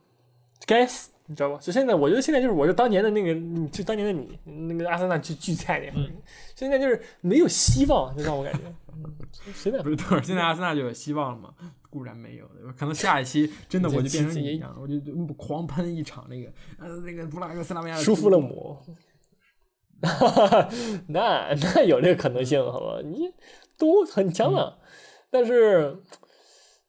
[0.65, 1.57] 该死，你知道吧？
[1.59, 3.33] 就现在，我觉得现在就是我就当年的那个，
[3.69, 6.11] 就当年的你，那个阿森纳巨巨菜那会儿，
[6.55, 8.59] 现在就是没有希望，就让我感觉，
[8.93, 9.03] 嗯
[9.55, 11.49] 随便不是，等会儿现在阿森纳就有希望了吗？
[11.89, 12.45] 固然没有，
[12.77, 18.77] 可能下一期真的我就变成你一样，我就就狂喷一场那个呃那个布拉格斯拉维亚的舒服了姆，
[21.09, 23.01] 那那有这个可能性，好吧？
[23.03, 23.31] 你
[23.77, 24.77] 都很强了，
[25.31, 25.97] 但是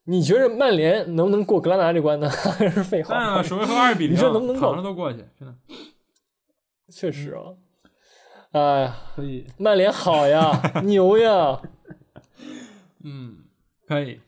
[0.05, 2.29] 你觉得曼联能不能过格拉纳这关呢？
[2.31, 3.43] 还是废话但？
[3.45, 5.55] 首回合二比零，你说能不能够躺着都过去，真的
[6.93, 7.55] 确实啊，
[8.53, 11.61] 哎呀，可以，曼联好呀，牛呀！
[13.03, 13.39] 嗯，
[13.87, 14.21] 可以。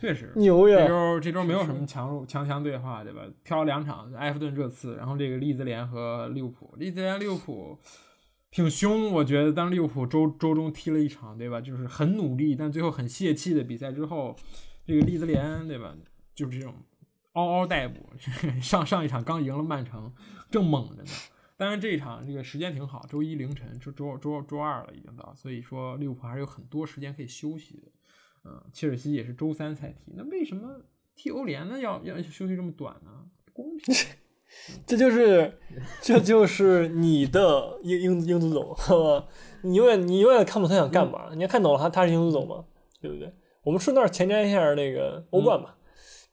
[0.00, 0.78] 确实牛呀！
[0.80, 3.22] 这周这周没有什么强弱强强对话，对吧？
[3.44, 7.78] 挑两场，埃弗顿这次，然后这个利兹联和利物浦，利兹联利物浦
[8.50, 11.60] 挺凶，我觉得当利物浦周周中踢了一场，对吧？
[11.60, 14.34] 就是很努力，但最后很泄气的比赛之后，
[14.86, 15.94] 这个利兹联，对吧？
[16.34, 16.74] 就是这种
[17.32, 18.00] 嗷嗷待哺，
[18.60, 20.12] 上上一场刚赢了曼城，
[20.50, 21.10] 正猛着呢。
[21.56, 27.92] 当然这一场这个时间挺好，周一凌晨，周周周周二了已经到，所以说利物浦还是有很多时间可以休息的。
[28.44, 30.80] 嗯，切尔西也是周三才踢，那为什么
[31.14, 31.78] 踢欧联呢？
[31.78, 33.10] 要要休息这么短呢？
[33.52, 33.94] 公平？
[34.84, 35.58] 这就是
[36.00, 39.28] 这就是你的英英英足总，好吧？
[39.62, 42.64] 你永远你永远看不懂他想干嘛，你要看懂了他他是英足总吗？
[43.00, 43.32] 对不对？
[43.62, 45.76] 我们顺道前瞻一下那个欧冠吧，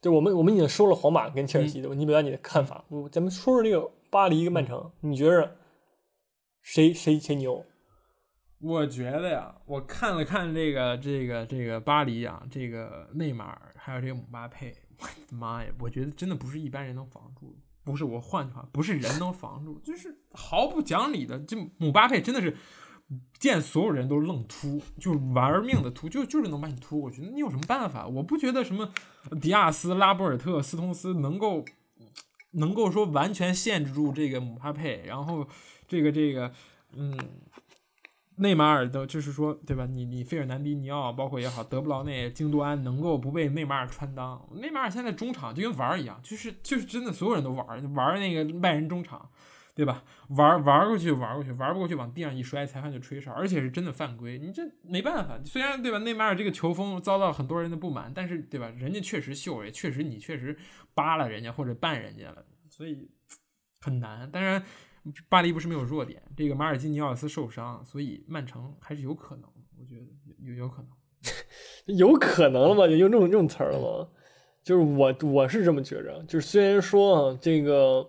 [0.00, 1.94] 就我们我们已经说了皇马跟切尔西，对吧？
[1.94, 5.56] 你表达你的看法，我咱们说说这个巴黎跟曼城，你觉着
[6.62, 7.64] 谁谁谁牛？
[8.60, 15.70] 我觉得呀，我看了看这个这个这个巴黎啊，这个内马尔还有这个姆巴佩，我的妈呀！
[15.78, 22.54] 我觉得真的不是一般人能防住，不是我换句话，不是人能防住，就是毫不讲理的，就姆巴佩真的是
[23.38, 27.22] 见所有人都愣突，就玩命的突，就就是能把你突过去。
[27.22, 28.06] 那你有什么办法？
[28.06, 28.90] 我不觉得什么
[29.40, 31.64] 迪亚斯、拉波尔特、斯通斯能够
[32.52, 35.46] 能够说完全限制住这个姆巴佩，然后
[35.86, 36.52] 这个这个
[36.92, 37.16] 嗯。
[38.36, 39.84] 内马尔的，就是说，对吧？
[39.84, 44.40] 你你费尔南迪尼奥，包括也好，德布劳内、京多安，能够不被内马尔穿裆？
[44.54, 49.28] 内马尔现在中场就跟玩儿一样，就是就是真的，所有人都玩儿，玩那个外人中场，
[49.80, 50.04] 对吧？
[50.28, 54.38] 玩玩过去玩过去，玩不过去往地上一摔，裁判就吹哨，而且是真的犯规。
[54.38, 55.98] 你这没办法，虽然对吧？
[55.98, 58.68] 内马尔这个球风遭到很多人的不满，但是对吧？
[58.76, 60.56] 人家确实秀，也确实你确实
[60.94, 63.08] 扒了人家或者绊人家了，所以
[63.80, 64.30] 很难。
[64.30, 64.62] 当然。
[65.30, 69.44] 巴黎不是没有弱点，这个马尔基尼奥斯受伤，所以曼城还是有可能，
[69.78, 70.04] 我觉得
[70.36, 70.90] 有有可能，
[71.96, 72.86] 有可能了吗？
[72.86, 74.08] 就用这种这种词儿了吗？
[74.62, 78.06] 就是我我是这么觉着，就是虽然说啊，这个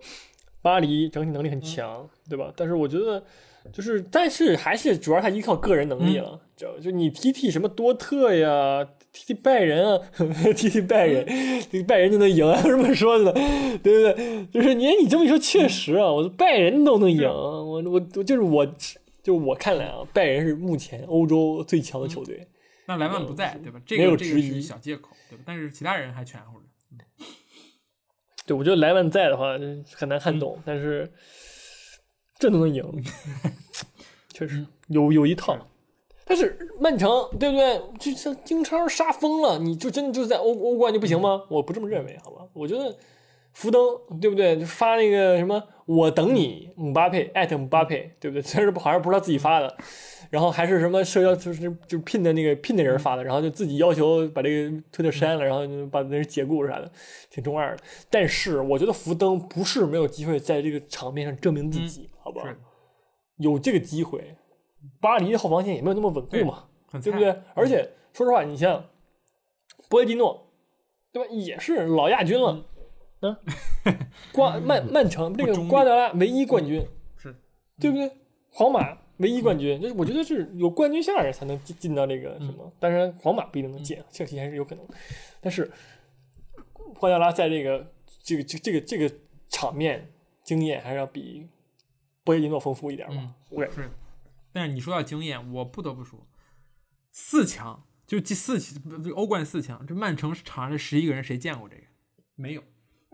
[0.62, 2.52] 巴黎整体能力很强，对吧？
[2.56, 3.22] 但是我觉得。
[3.72, 10.00] 就是，但是还是主要他依靠个人能力了，就就你踢踢什么多特呀，踢踢拜仁啊，
[10.56, 11.24] 踢踢拜仁，
[11.70, 12.60] 这拜仁就能赢啊？
[12.60, 14.46] 这么说的，对不对？
[14.46, 17.82] 就是你你这么一说，确实啊，我拜仁都能赢，我我
[18.16, 18.66] 我就是我，
[19.22, 22.44] 就我看来啊，拜仁是目前欧洲最强的球队。
[22.86, 23.80] 那莱万不在，对吧？
[23.86, 25.44] 这个这个是小借口，对吧？
[25.46, 26.61] 但是其他人还全乎着。
[28.46, 29.56] 对，我觉得莱万在的话
[29.94, 31.10] 很难撼动，但是。
[32.38, 32.84] 这都能赢，
[34.34, 35.56] 确实有有一套，
[36.24, 37.80] 但是曼城对不对？
[38.00, 41.44] 就像英超杀疯了，你就真的就在欧欧冠就不行吗？
[41.48, 42.44] 我不这么认为，好吧？
[42.52, 42.96] 我觉得
[43.52, 43.80] 福登
[44.20, 44.58] 对不对？
[44.58, 48.42] 就发那个什么，我等你姆巴佩艾特姆巴佩，对不对？
[48.42, 49.76] 虽然好像不是他自己发的，
[50.32, 56.90] 然后还是什么社交就是就聘的那个聘的人发的，然后就自己要求把这个推特删了，然后把那人解雇啥的，
[57.28, 57.82] 挺中二的。
[58.08, 62.08] 但是我觉得福登不是没有机会在这个场面上证明自己。
[62.18, 62.42] 好吧，
[63.36, 64.34] 有这个机会，
[65.02, 66.64] 巴黎的后防线也没有那么稳固嘛，
[67.02, 67.36] 对不对？
[67.52, 68.86] 而且说实话，你像
[69.90, 70.48] 波耶蒂诺，
[71.12, 71.28] 对吧？
[71.30, 72.64] 也是老亚军了，
[73.20, 73.36] 嗯，
[74.32, 76.82] 瓜曼曼城这个瓜德拉唯一冠军，
[77.18, 77.36] 是，
[77.78, 78.10] 对不对？
[78.50, 84.86] 皇马唯一冠军，就是我觉得是有冠军相人才能进进到这个什么，当然皇马不一定能进，切尔西还是有可能，
[85.40, 85.70] 但是
[86.98, 87.90] 瓜迪奥拉在这个
[88.22, 89.10] 这个这这个这个
[89.48, 90.12] 场面
[90.42, 91.48] 经验还是要比。
[92.24, 93.34] 波耶蒂诺丰富一点嘛？
[93.50, 93.90] 对，是。
[94.52, 96.24] 但是你说到经验，我不得不说，
[97.10, 98.60] 四强就第四
[99.16, 101.82] 欧冠四强，这曼城场上这十一个人谁见过这个？
[102.36, 102.62] 没有，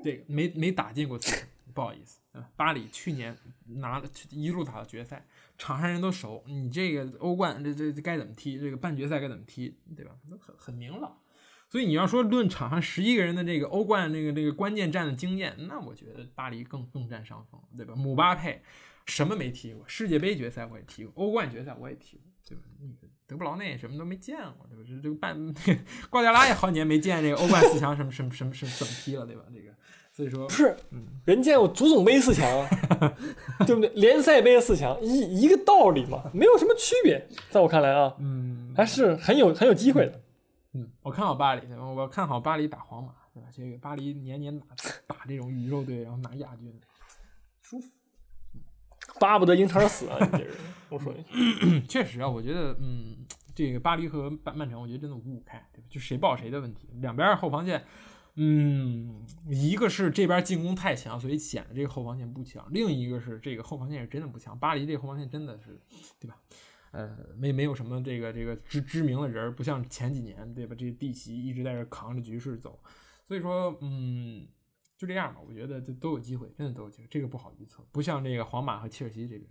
[0.04, 2.20] 这个没没打进过四强，不好意思。
[2.56, 3.36] 巴黎去年
[3.66, 5.26] 拿了一路打到决赛，
[5.56, 6.44] 场上人都熟。
[6.46, 8.58] 你这个欧冠这这该怎么踢？
[8.58, 9.76] 这个半决赛该怎么踢？
[9.96, 10.12] 对吧？
[10.40, 11.18] 很很明朗。
[11.68, 17.94] 所以你要说论场上十一个人的这个欧冠那个那个关键战的经验，那我觉得巴黎更更占上风，对吧？
[17.94, 18.62] 姆巴佩。
[19.06, 19.82] 什么没踢过？
[19.88, 22.62] 世界杯决赛我也踢过，欧冠决赛我也踢过，对吧？
[22.78, 24.84] 那个德布劳内什么都没见过，对吧？
[24.86, 25.34] 这这个半
[26.10, 29.44] 瓜迪拉也好几年没见这个欧冠四强什么什么什么什么怎么踢了，对吧？
[29.50, 29.74] 这个
[30.18, 30.76] 所以说不是，
[31.26, 32.44] 人见过足总杯四强，
[33.64, 33.88] 对不对？
[33.90, 40.20] 联赛杯四强一一个道理嘛，没有什么区别，在我看来啊，嗯，还是很有很有机会的。
[40.72, 43.48] 嗯，我看好巴黎，我看好巴黎打皇马，对吧？
[43.52, 44.66] 这个巴黎年年打
[45.06, 46.74] 打这种宇宙队，然后拿亚军，
[47.62, 47.88] 舒服。
[49.20, 50.18] 巴不得英超死啊！
[50.32, 50.48] 这人，
[50.88, 51.14] 我说，
[51.88, 53.18] 确实啊，我觉得，嗯，
[53.54, 55.86] 这个巴黎和曼曼城，我觉得真的五五开，对吧？
[55.88, 56.88] 就谁爆谁的问题。
[57.00, 57.84] 两边后防线，
[58.40, 64.56] 嗯，一个是这边进攻太强，所以显得这个后防线不强；另一个是这个后防线是真的不强。
[64.56, 65.76] 巴黎这个后防线真的是，
[66.20, 66.40] 对吧？
[66.92, 70.76] 呃，没没有什么这个这个知知名的人儿，不像前几年对吧？
[70.78, 72.80] 这地奇一直在这扛着局势走，
[73.26, 74.46] 所以说嗯，
[74.96, 75.40] 就这样吧。
[75.44, 77.08] 我觉得这都有机会，真的都有机会。
[77.10, 79.50] 这个不好预测，不像这个皇马和切尔西这边。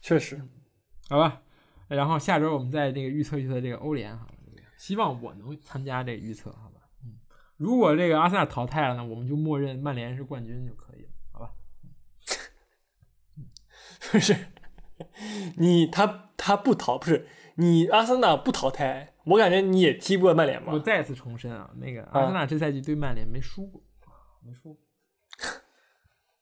[0.00, 0.40] 确实，
[1.10, 1.42] 好吧。
[1.88, 4.34] 然后下周我们再这个预测预测这个欧联，好吧？
[4.80, 6.80] 希望我能参加这个预测，好吧？
[7.04, 7.18] 嗯，
[7.58, 11.52] 如果这个阿森纳淘汰了呢，我们就默认曼联是冠军就可以了，好吧？
[14.10, 14.34] 不是，
[15.58, 20.80] 你他他不淘，不是你阿森纳不淘汰，我感觉你也踢不过曼联吧我？
[20.80, 23.82] 再次重申啊，那个阿森纳这赛季对曼联没输过，
[24.42, 24.82] 没输过，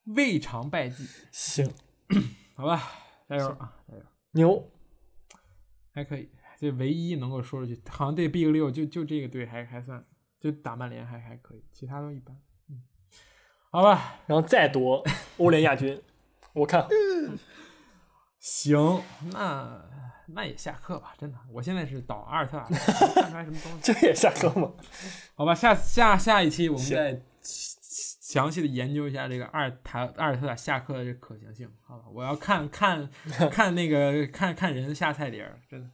[0.15, 1.69] 未尝败绩，行，
[2.55, 2.81] 好吧？
[3.27, 4.03] 加油啊，加油！
[4.31, 4.71] 牛，
[5.91, 10.03] 还可以，这唯一能够说出去，好像对 Big 六就就这个队还还算，
[10.41, 12.35] 就打曼联还还可以，其他都一般。
[12.69, 12.83] 嗯，
[13.71, 15.01] 好吧，然后再夺
[15.37, 16.01] 欧联亚军，
[16.51, 17.39] 我看嗯。
[18.39, 19.01] 行，
[19.33, 19.85] 那
[20.27, 23.79] 那也下课吧，真的，我现在是倒阿尔特塔，看出来什么东西。
[23.81, 24.73] 这也下课吗？
[25.35, 31.69] 好吧，下下下一期我们再详细的研究一下这个阿尔塔阿尔特塔下课的这可行性。
[31.85, 33.09] 好吧，我要看看
[33.51, 35.89] 看那个看看人下菜碟儿，真的。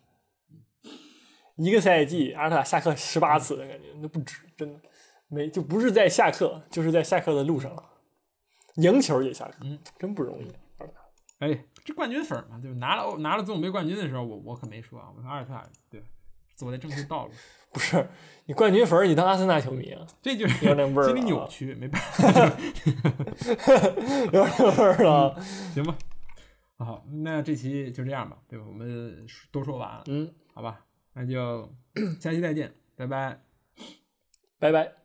[1.55, 4.79] 一个赛季阿尔特塔下课十八次的感觉，那不止，真的
[5.27, 7.83] 没就不是在下课，就是在下课的路上了。
[8.75, 10.51] 赢球也下课，嗯，真不容易。
[11.39, 12.77] 哎，这冠军粉嘛，对吧？
[12.77, 16.03] 拿了拿了总杯冠军的时候，我我可没说啊，我说阿尔特塔对
[16.55, 17.39] 走在正确道路上，
[17.71, 18.09] 不是
[18.45, 20.05] 你冠军粉，你当阿森纳球迷啊？
[20.21, 22.57] 这就是有点味儿心理扭曲，没办法，
[24.33, 25.41] 有点味儿了。
[25.73, 25.95] 行吧。
[26.77, 28.65] 好，那这期就这样吧，对吧？
[28.67, 30.81] 我们都说完了，嗯，好吧？
[31.15, 31.73] 那就
[32.19, 33.39] 下期再见，拜拜。
[34.59, 35.04] 拜拜。